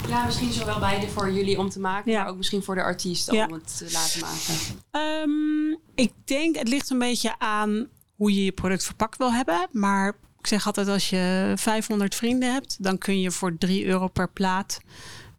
Ja, 0.08 0.24
misschien 0.24 0.52
zowel 0.52 0.78
beide 0.78 1.08
voor 1.08 1.32
jullie 1.32 1.58
om 1.58 1.68
te 1.68 1.80
maken, 1.80 2.12
Ja. 2.12 2.20
maar 2.22 2.30
ook 2.30 2.36
misschien 2.36 2.62
voor 2.62 2.74
de 2.74 2.82
artiest 2.82 3.32
Ja. 3.32 3.46
om 3.46 3.52
het 3.52 3.76
te 3.78 3.90
laten 3.92 4.20
maken. 4.20 4.54
Ehm, 4.90 5.77
ik 5.98 6.12
denk, 6.24 6.56
het 6.56 6.68
ligt 6.68 6.90
een 6.90 6.98
beetje 6.98 7.38
aan 7.38 7.88
hoe 8.16 8.34
je 8.34 8.44
je 8.44 8.52
product 8.52 8.84
verpakt 8.84 9.18
wil 9.18 9.32
hebben. 9.32 9.66
Maar 9.72 10.08
ik 10.38 10.46
zeg 10.46 10.66
altijd, 10.66 10.88
als 10.88 11.10
je 11.10 11.52
500 11.56 12.14
vrienden 12.14 12.52
hebt, 12.52 12.76
dan 12.82 12.98
kun 12.98 13.20
je 13.20 13.30
voor 13.30 13.58
3 13.58 13.86
euro 13.86 14.08
per 14.08 14.30
plaat 14.30 14.80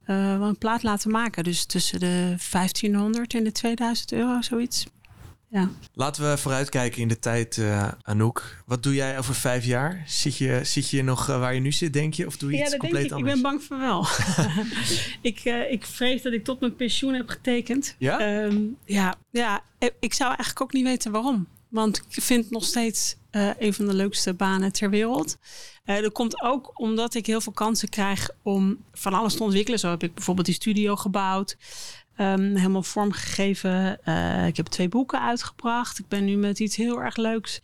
wel 0.05 0.47
een 0.47 0.57
plaat 0.57 0.83
laten 0.83 1.11
maken. 1.11 1.43
Dus 1.43 1.65
tussen 1.65 1.99
de 1.99 2.35
1500 2.51 3.33
en 3.33 3.43
de 3.43 3.51
2000 3.51 4.11
euro, 4.11 4.41
zoiets. 4.41 4.85
Ja. 5.51 5.69
Laten 5.93 6.29
we 6.29 6.38
vooruitkijken 6.38 7.01
in 7.01 7.07
de 7.07 7.19
tijd, 7.19 7.57
eh, 7.57 7.88
Anouk. 8.01 8.63
Wat 8.65 8.83
doe 8.83 8.93
jij 8.93 9.17
over 9.17 9.35
vijf 9.35 9.65
jaar? 9.65 10.03
Zit 10.07 10.38
je, 10.38 10.59
zit 10.63 10.89
je 10.89 11.03
nog 11.03 11.29
eh, 11.29 11.39
waar 11.39 11.53
je 11.53 11.59
nu 11.59 11.71
zit, 11.71 11.93
denk 11.93 12.13
je? 12.13 12.25
Of 12.25 12.38
doe 12.38 12.51
je 12.51 12.57
Ja, 12.57 12.62
iets 12.62 12.71
dat 12.71 12.81
denk 12.81 12.93
compleet 12.93 13.12
ik. 13.12 13.17
Ik 13.17 13.23
anders? 13.23 13.41
ben 13.41 13.51
bang 13.51 13.63
van 13.63 13.79
wel. 13.79 14.07
ik, 15.31 15.39
eh, 15.39 15.71
ik 15.71 15.85
vrees 15.85 16.21
dat 16.21 16.33
ik 16.33 16.43
tot 16.43 16.59
mijn 16.59 16.75
pensioen 16.75 17.13
heb 17.13 17.29
getekend. 17.29 17.95
Ja? 17.97 18.19
Ehm, 18.19 18.62
ja, 18.85 19.15
ja, 19.31 19.62
ik 19.99 20.13
zou 20.13 20.29
eigenlijk 20.29 20.62
ook 20.62 20.73
niet 20.73 20.83
weten 20.83 21.12
waarom. 21.12 21.47
Want 21.69 21.97
ik 21.97 22.23
vind 22.23 22.43
het 22.43 22.53
nog 22.53 22.63
steeds 22.63 23.15
een 23.31 23.73
van 23.73 23.85
de 23.85 23.93
leukste 23.93 24.33
banen 24.33 24.71
ter 24.71 24.89
wereld. 24.89 25.38
Dat 25.83 26.12
komt 26.12 26.41
ook 26.41 26.79
omdat 26.79 27.13
ik 27.13 27.25
heel 27.25 27.41
veel 27.41 27.51
kansen 27.51 27.89
krijg 27.89 28.29
om 28.43 28.77
van 28.93 29.13
alles 29.13 29.35
te 29.35 29.43
ontwikkelen. 29.43 29.79
Zo 29.79 29.89
heb 29.89 30.03
ik 30.03 30.13
bijvoorbeeld 30.13 30.45
die 30.45 30.55
studio 30.55 30.95
gebouwd. 30.95 31.57
Ehm, 32.19 32.55
helemaal 32.55 32.84
vormgegeven. 32.84 34.03
Eh, 34.03 34.47
ik 34.47 34.58
heb 34.58 34.65
twee 34.65 34.89
boeken 34.89 35.21
uitgebracht. 35.21 35.99
Ik 35.99 36.08
ben 36.08 36.25
nu 36.25 36.36
met 36.36 36.60
iets 36.60 36.75
heel 36.75 37.01
erg 37.01 37.15
leuks 37.15 37.62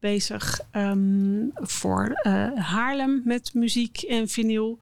bezig 0.00 0.60
ehm, 0.70 1.44
voor 1.54 2.10
eh, 2.12 2.54
Haarlem 2.54 3.20
met 3.24 3.54
muziek 3.54 4.02
en 4.02 4.28
vinyl. 4.28 4.80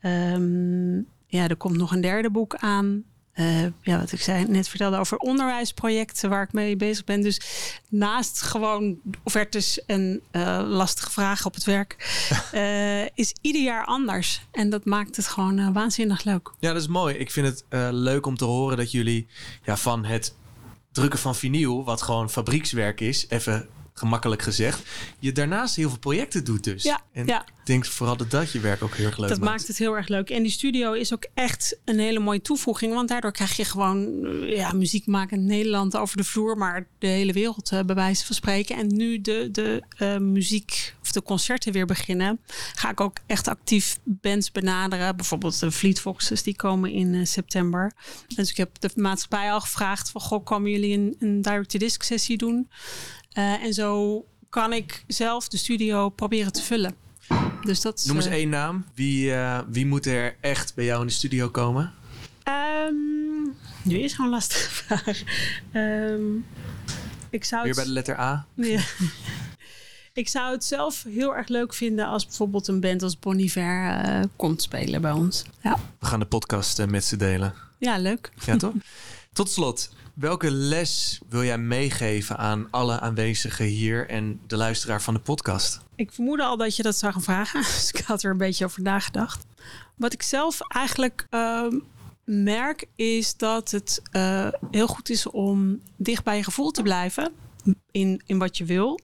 Ehm, 0.00 0.96
ja, 1.26 1.48
er 1.48 1.56
komt 1.56 1.76
nog 1.76 1.92
een 1.92 2.00
derde 2.00 2.30
boek 2.30 2.54
aan. 2.54 3.04
Eh, 3.40 3.62
ja, 3.82 3.98
wat 3.98 4.12
ik 4.12 4.20
zei, 4.20 4.44
net 4.48 4.68
vertelde 4.68 4.96
over 4.96 5.16
onderwijsprojecten 5.16 6.30
waar 6.30 6.42
ik 6.42 6.52
mee 6.52 6.76
bezig 6.76 7.04
ben. 7.04 7.20
Dus 7.22 7.40
naast 7.88 8.42
gewoon 8.42 8.98
offertes 9.22 9.84
en 9.84 10.20
eh, 10.30 10.62
lastige 10.66 11.10
vragen 11.10 11.46
op 11.46 11.54
het 11.54 11.64
werk, 11.64 11.96
eh, 12.52 13.02
is 13.04 13.34
ieder 13.40 13.62
jaar 13.62 13.84
anders. 13.84 14.40
En 14.50 14.70
dat 14.70 14.84
maakt 14.84 15.16
het 15.16 15.26
gewoon 15.26 15.72
waanzinnig 15.72 16.24
leuk. 16.24 16.52
Ja, 16.58 16.72
dat 16.72 16.82
is 16.82 16.88
mooi. 16.88 17.14
Ik 17.14 17.30
vind 17.30 17.46
het 17.46 17.64
eh, 17.68 17.88
leuk 17.90 18.26
om 18.26 18.36
te 18.36 18.44
horen 18.44 18.76
dat 18.76 18.90
jullie 18.90 19.26
ja, 19.64 19.76
van 19.76 20.04
het 20.04 20.34
drukken 20.92 21.18
van 21.18 21.36
vinyl, 21.36 21.84
wat 21.84 22.02
gewoon 22.02 22.30
fabriekswerk 22.30 23.00
is, 23.00 23.26
even 23.28 23.68
gemakkelijk 24.00 24.42
gezegd, 24.42 24.82
je 25.18 25.32
daarnaast 25.32 25.76
heel 25.76 25.88
veel 25.88 25.98
projecten 25.98 26.44
doet 26.44 26.64
dus. 26.64 26.82
Ja, 26.82 27.00
en 27.12 27.26
ja. 27.26 27.40
ik 27.40 27.66
denk 27.66 27.86
vooral 27.86 28.16
dat 28.16 28.30
dat 28.30 28.52
je 28.52 28.60
werk 28.60 28.82
ook 28.82 28.94
heel 28.94 29.06
erg 29.06 29.18
leuk 29.18 29.28
dat 29.28 29.38
maakt. 29.38 29.50
maakt 29.50 29.66
het 29.66 29.78
heel 29.78 29.96
erg 29.96 30.08
leuk. 30.08 30.30
En 30.30 30.42
die 30.42 30.52
studio 30.52 30.92
is 30.92 31.12
ook 31.12 31.26
echt 31.34 31.78
een 31.84 31.98
hele 31.98 32.18
mooie 32.18 32.40
toevoeging. 32.40 32.94
Want 32.94 33.08
daardoor 33.08 33.32
krijg 33.32 33.56
je 33.56 33.64
gewoon 33.64 34.24
eh, 34.24 34.56
ja, 34.56 34.72
muziek 34.72 35.06
maken 35.06 35.36
in 35.36 35.46
Nederland 35.46 35.96
over 35.96 36.16
de 36.16 36.24
vloer. 36.24 36.56
Maar 36.56 36.86
de 36.98 37.06
hele 37.06 37.32
wereld 37.32 37.70
eh, 37.70 37.80
bij 37.80 37.94
wijze 37.94 38.26
van 38.26 38.34
spreken. 38.34 38.76
En 38.76 38.86
nu 38.86 39.20
de, 39.20 39.48
de 39.52 39.82
eh, 39.96 40.16
muziek 40.16 40.94
of 41.02 41.12
de 41.12 41.22
concerten 41.22 41.72
weer 41.72 41.86
beginnen. 41.86 42.40
Ga 42.74 42.90
ik 42.90 43.00
ook 43.00 43.16
echt 43.26 43.48
actief 43.48 43.98
bands 44.04 44.52
benaderen. 44.52 45.16
Bijvoorbeeld 45.16 45.60
de 45.60 45.72
Fleet 45.72 46.00
Foxes 46.00 46.42
die 46.42 46.56
komen 46.56 46.90
in 46.90 47.26
september. 47.26 47.92
Dus 48.34 48.50
ik 48.50 48.56
heb 48.56 48.80
de 48.80 48.90
maatschappij 48.94 49.52
al 49.52 49.60
gevraagd. 49.60 50.10
Van, 50.10 50.20
goh, 50.20 50.44
komen 50.44 50.70
jullie 50.70 50.94
een, 50.96 51.16
een 51.18 51.42
direct-to-disc 51.42 52.02
sessie 52.02 52.36
doen? 52.36 52.68
Eh, 53.40 53.62
en 53.62 53.74
zo 53.74 54.24
kan 54.48 54.72
ik 54.72 55.04
zelf 55.06 55.48
de 55.48 55.56
studio 55.56 56.08
proberen 56.08 56.52
te 56.52 56.62
vullen. 56.62 56.94
Dus 57.62 57.80
dat 57.80 57.98
is, 57.98 58.04
Noem 58.04 58.16
eens 58.16 58.26
eh, 58.26 58.32
één 58.32 58.48
naam. 58.48 58.84
Wie, 58.94 59.34
eh, 59.34 59.60
wie 59.68 59.86
moet 59.86 60.06
er 60.06 60.36
echt 60.40 60.74
bij 60.74 60.84
jou 60.84 61.00
in 61.00 61.06
de 61.06 61.12
studio 61.12 61.48
komen? 61.48 61.92
Ehm, 62.42 62.94
nu 63.82 63.98
is 63.98 64.12
gewoon 64.12 64.30
lastige 64.30 64.70
vraag. 64.84 65.22
Ehm, 65.72 66.22
ik 67.30 67.44
zou 67.44 67.62
Weer 67.62 67.74
bij 67.74 67.84
de 67.84 67.90
letter 67.90 68.18
A? 68.18 68.46
Ja. 68.54 68.80
ik 70.12 70.28
zou 70.28 70.52
het 70.52 70.64
zelf 70.64 71.02
heel 71.08 71.36
erg 71.36 71.48
leuk 71.48 71.74
vinden 71.74 72.06
als 72.06 72.26
bijvoorbeeld 72.26 72.68
een 72.68 72.80
band 72.80 73.02
als 73.02 73.18
Bon 73.18 73.38
Iver 73.38 74.28
komt 74.36 74.62
spelen 74.62 75.00
bij 75.00 75.12
ons. 75.12 75.44
Ja, 75.62 75.78
We 75.98 76.06
gaan 76.06 76.20
de 76.20 76.26
podcast 76.26 76.86
met 76.86 77.04
ze 77.04 77.16
delen. 77.16 77.54
ja 77.78 77.98
leuk. 77.98 78.30
Ja, 78.44 78.56
toch? 78.56 78.74
Tot 79.32 79.50
slot, 79.50 79.90
welke 80.14 80.50
les 80.50 81.20
wil 81.28 81.44
jij 81.44 81.58
meegeven 81.58 82.36
aan 82.36 82.68
alle 82.70 83.00
aanwezigen 83.00 83.64
hier 83.64 84.08
en 84.08 84.40
de 84.46 84.56
luisteraar 84.56 85.02
van 85.02 85.14
de 85.14 85.20
podcast? 85.20 85.80
Ik 85.94 86.12
vermoedde 86.12 86.44
al 86.44 86.56
dat 86.56 86.76
je 86.76 86.82
dat 86.82 86.96
zou 86.96 87.12
gaan 87.12 87.22
vragen. 87.22 87.60
Dus 87.74 87.90
ik 87.92 88.04
had 88.04 88.22
er 88.22 88.30
een 88.30 88.36
beetje 88.36 88.64
over 88.64 88.82
nagedacht. 88.82 89.44
Wat 89.96 90.12
ik 90.12 90.22
zelf 90.22 90.60
eigenlijk 90.60 91.26
ehm, 91.30 91.78
merk 92.24 92.86
is 92.96 93.36
dat 93.36 93.70
het 93.70 94.02
eh, 94.10 94.48
heel 94.70 94.86
goed 94.86 95.10
is 95.10 95.26
om 95.26 95.80
dicht 95.96 96.24
bij 96.24 96.36
je 96.36 96.44
gevoel 96.44 96.70
te 96.70 96.82
blijven. 96.82 97.32
In, 97.90 98.22
in 98.26 98.38
wat 98.38 98.56
je 98.56 98.64
wil. 98.64 99.00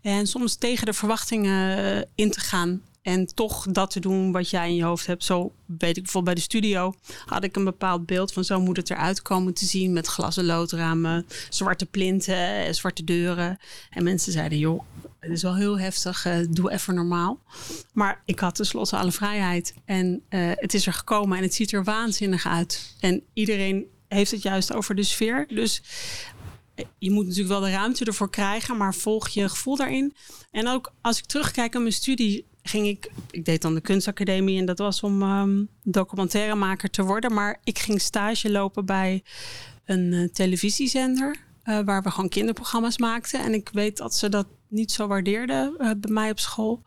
En 0.00 0.26
soms 0.26 0.54
tegen 0.54 0.86
de 0.86 0.92
verwachtingen 0.92 1.78
eh, 1.78 2.08
in 2.14 2.30
te 2.30 2.40
gaan. 2.40 2.82
En 3.06 3.26
toch 3.26 3.66
dat 3.70 3.90
te 3.90 4.00
doen 4.00 4.32
wat 4.32 4.50
jij 4.50 4.68
in 4.68 4.74
je 4.74 4.84
hoofd 4.84 5.06
hebt. 5.06 5.24
Zo 5.24 5.52
weet 5.66 5.96
ik 5.96 6.02
bijvoorbeeld 6.02 6.24
bij 6.24 6.34
de 6.34 6.40
studio 6.40 6.94
had 7.26 7.44
ik 7.44 7.56
een 7.56 7.64
bepaald 7.64 8.06
beeld 8.06 8.32
van 8.32 8.44
zo 8.44 8.60
moet 8.60 8.76
het 8.76 8.90
eruit 8.90 9.22
komen 9.22 9.54
te 9.54 9.64
zien. 9.64 9.92
Met 9.92 10.06
glazen 10.06 10.44
loodramen, 10.44 11.26
zwarte 11.48 11.86
plinten, 11.86 12.66
eh, 12.66 12.72
zwarte 12.72 13.04
deuren. 13.04 13.58
En 13.90 14.04
mensen 14.04 14.32
zeiden, 14.32 14.58
joh, 14.58 14.82
het 15.20 15.30
is 15.30 15.42
wel 15.42 15.56
heel 15.56 15.78
heftig, 15.78 16.26
eh, 16.26 16.38
doe 16.50 16.70
even 16.70 16.94
normaal. 16.94 17.40
Maar 17.92 18.22
ik 18.24 18.38
had 18.38 18.54
tenslotte 18.54 18.96
alle 18.96 19.12
vrijheid. 19.12 19.74
En 19.84 20.22
eh, 20.28 20.50
het 20.54 20.74
is 20.74 20.86
er 20.86 20.92
gekomen 20.92 21.36
en 21.36 21.42
het 21.42 21.54
ziet 21.54 21.72
er 21.72 21.84
waanzinnig 21.84 22.46
uit. 22.46 22.94
En 23.00 23.22
iedereen 23.32 23.86
heeft 24.08 24.30
het 24.30 24.42
juist 24.42 24.72
over 24.72 24.94
de 24.94 25.02
sfeer. 25.02 25.46
Dus 25.48 25.82
je 26.98 27.10
moet 27.10 27.24
natuurlijk 27.24 27.50
wel 27.50 27.60
de 27.60 27.70
ruimte 27.70 28.04
ervoor 28.04 28.30
krijgen, 28.30 28.76
maar 28.76 28.94
volg 28.94 29.28
je 29.28 29.48
gevoel 29.48 29.76
daarin. 29.76 30.14
En 30.50 30.68
ook 30.68 30.92
als 31.00 31.18
ik 31.18 31.24
terugkijk 31.24 31.74
aan 31.74 31.82
mijn 31.82 31.94
studie, 31.94 32.46
ging 32.68 32.86
ik, 32.86 33.10
ik 33.30 33.44
deed 33.44 33.62
dan 33.62 33.74
de 33.74 33.80
kunstacademie 33.80 34.58
en 34.58 34.64
dat 34.66 34.78
was 34.78 35.02
om 35.02 35.22
ehm, 35.22 35.64
documentairemaker 35.82 36.90
te 36.90 37.02
worden. 37.02 37.34
Maar 37.34 37.60
ik 37.64 37.78
ging 37.78 38.00
stage 38.00 38.50
lopen 38.50 38.84
bij 38.86 39.22
een 39.84 40.12
eh, 40.12 40.28
televisiezender. 40.28 41.36
eh, 41.62 41.80
waar 41.84 42.02
we 42.02 42.10
gewoon 42.10 42.28
kinderprogramma's 42.28 42.98
maakten. 42.98 43.40
En 43.40 43.54
ik 43.54 43.68
weet 43.72 43.96
dat 43.96 44.14
ze 44.14 44.28
dat 44.28 44.46
niet 44.68 44.92
zo 44.92 45.06
waardeerden 45.06 45.74
eh, 45.78 45.90
bij 45.96 46.10
mij 46.10 46.30
op 46.30 46.38
school 46.38 46.82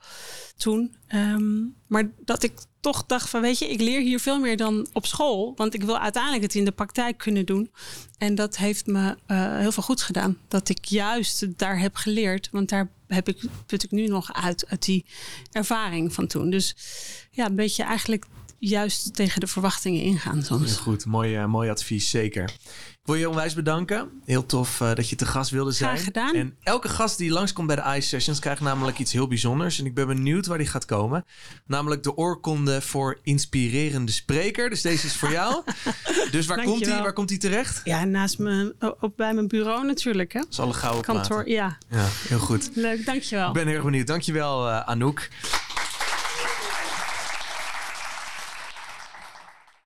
toen. 0.57 0.95
Ehm, 1.07 1.65
maar 1.87 2.11
dat 2.19 2.43
ik 2.43 2.53
toch 2.79 3.05
dacht 3.05 3.29
van, 3.29 3.41
weet 3.41 3.59
je, 3.59 3.69
ik 3.69 3.81
leer 3.81 4.01
hier 4.01 4.19
veel 4.19 4.39
meer 4.39 4.57
dan 4.57 4.87
op 4.93 5.05
school. 5.05 5.53
Want 5.55 5.73
ik 5.73 5.83
wil 5.83 5.99
uiteindelijk 5.99 6.43
het 6.43 6.55
in 6.55 6.65
de 6.65 6.71
praktijk 6.71 7.17
kunnen 7.17 7.45
doen. 7.45 7.71
En 8.17 8.35
dat 8.35 8.57
heeft 8.57 8.85
me 8.85 9.15
eh, 9.25 9.57
heel 9.57 9.71
veel 9.71 9.83
goed 9.83 10.01
gedaan. 10.01 10.37
Dat 10.47 10.69
ik 10.69 10.85
juist 10.85 11.57
daar 11.57 11.79
heb 11.79 11.95
geleerd. 11.95 12.49
Want 12.51 12.69
daar 12.69 12.91
heb 13.07 13.27
ik, 13.27 13.41
put 13.65 13.83
ik 13.83 13.91
nu 13.91 14.07
nog 14.07 14.33
uit, 14.33 14.67
uit 14.67 14.85
die 14.85 15.05
ervaring 15.51 16.13
van 16.13 16.27
toen. 16.27 16.49
Dus 16.49 16.75
ja, 17.31 17.45
een 17.45 17.55
beetje 17.55 17.83
eigenlijk 17.83 18.25
juist 18.59 19.15
tegen 19.15 19.39
de 19.39 19.47
verwachtingen 19.47 20.01
ingaan 20.01 20.43
soms. 20.43 20.65
Heel 20.65 20.81
goed, 20.81 21.05
mooi, 21.05 21.35
eh, 21.35 21.45
mooi 21.45 21.69
advies, 21.69 22.09
zeker. 22.09 22.43
Ik 22.89 23.15
wil 23.15 23.15
je 23.15 23.29
onwijs 23.29 23.53
bedanken. 23.53 24.09
Heel 24.25 24.45
tof 24.45 24.81
eh, 24.81 24.93
dat 24.93 25.09
je 25.09 25.15
te 25.15 25.25
gast 25.25 25.51
wilde 25.51 25.71
zijn. 25.71 25.89
Graag 25.89 26.03
gedaan. 26.03 26.35
En 26.35 26.55
elke 26.63 26.89
gast 26.89 27.17
die 27.17 27.31
langskomt 27.31 27.67
bij 27.67 27.75
de 27.75 27.95
Ice 27.97 28.07
Sessions 28.07 28.39
krijgt 28.39 28.61
namelijk 28.61 28.99
iets 28.99 29.11
heel 29.11 29.27
bijzonders. 29.27 29.79
En 29.79 29.85
ik 29.85 29.93
ben 29.93 30.07
benieuwd 30.07 30.45
waar 30.45 30.57
die 30.57 30.67
gaat 30.67 30.85
komen. 30.85 31.25
Namelijk 31.65 32.03
de 32.03 32.17
oorkonde 32.17 32.81
voor 32.81 33.19
inspirerende 33.23 34.11
spreker. 34.11 34.69
Dus 34.69 34.81
deze 34.81 35.05
is 35.05 35.15
voor 35.15 35.31
jou. 35.31 35.63
dus 36.31 36.45
waar 36.45 36.63
komt, 36.63 36.83
die, 36.83 36.93
waar 36.93 37.13
komt 37.13 37.27
die 37.29 37.37
terecht? 37.37 37.81
Ja, 37.83 38.03
naast 38.03 38.39
me, 38.39 38.75
op 38.99 39.13
bij 39.17 39.33
mijn 39.33 39.47
bureau 39.47 39.85
natuurlijk. 39.85 40.33
Hè? 40.33 40.39
Dat 40.39 40.51
is 40.51 40.59
alle 40.59 40.73
gouden 40.73 41.03
Kantoor, 41.03 41.49
ja. 41.49 41.77
Ja, 41.89 42.05
heel 42.27 42.39
goed. 42.39 42.69
Leuk, 42.73 43.05
dankjewel. 43.05 43.47
Ik 43.47 43.53
ben 43.53 43.65
heel 43.65 43.75
erg 43.75 43.83
benieuwd. 43.83 44.07
Dankjewel, 44.07 44.69
eh 44.69 44.79
Anouk. 44.79 45.27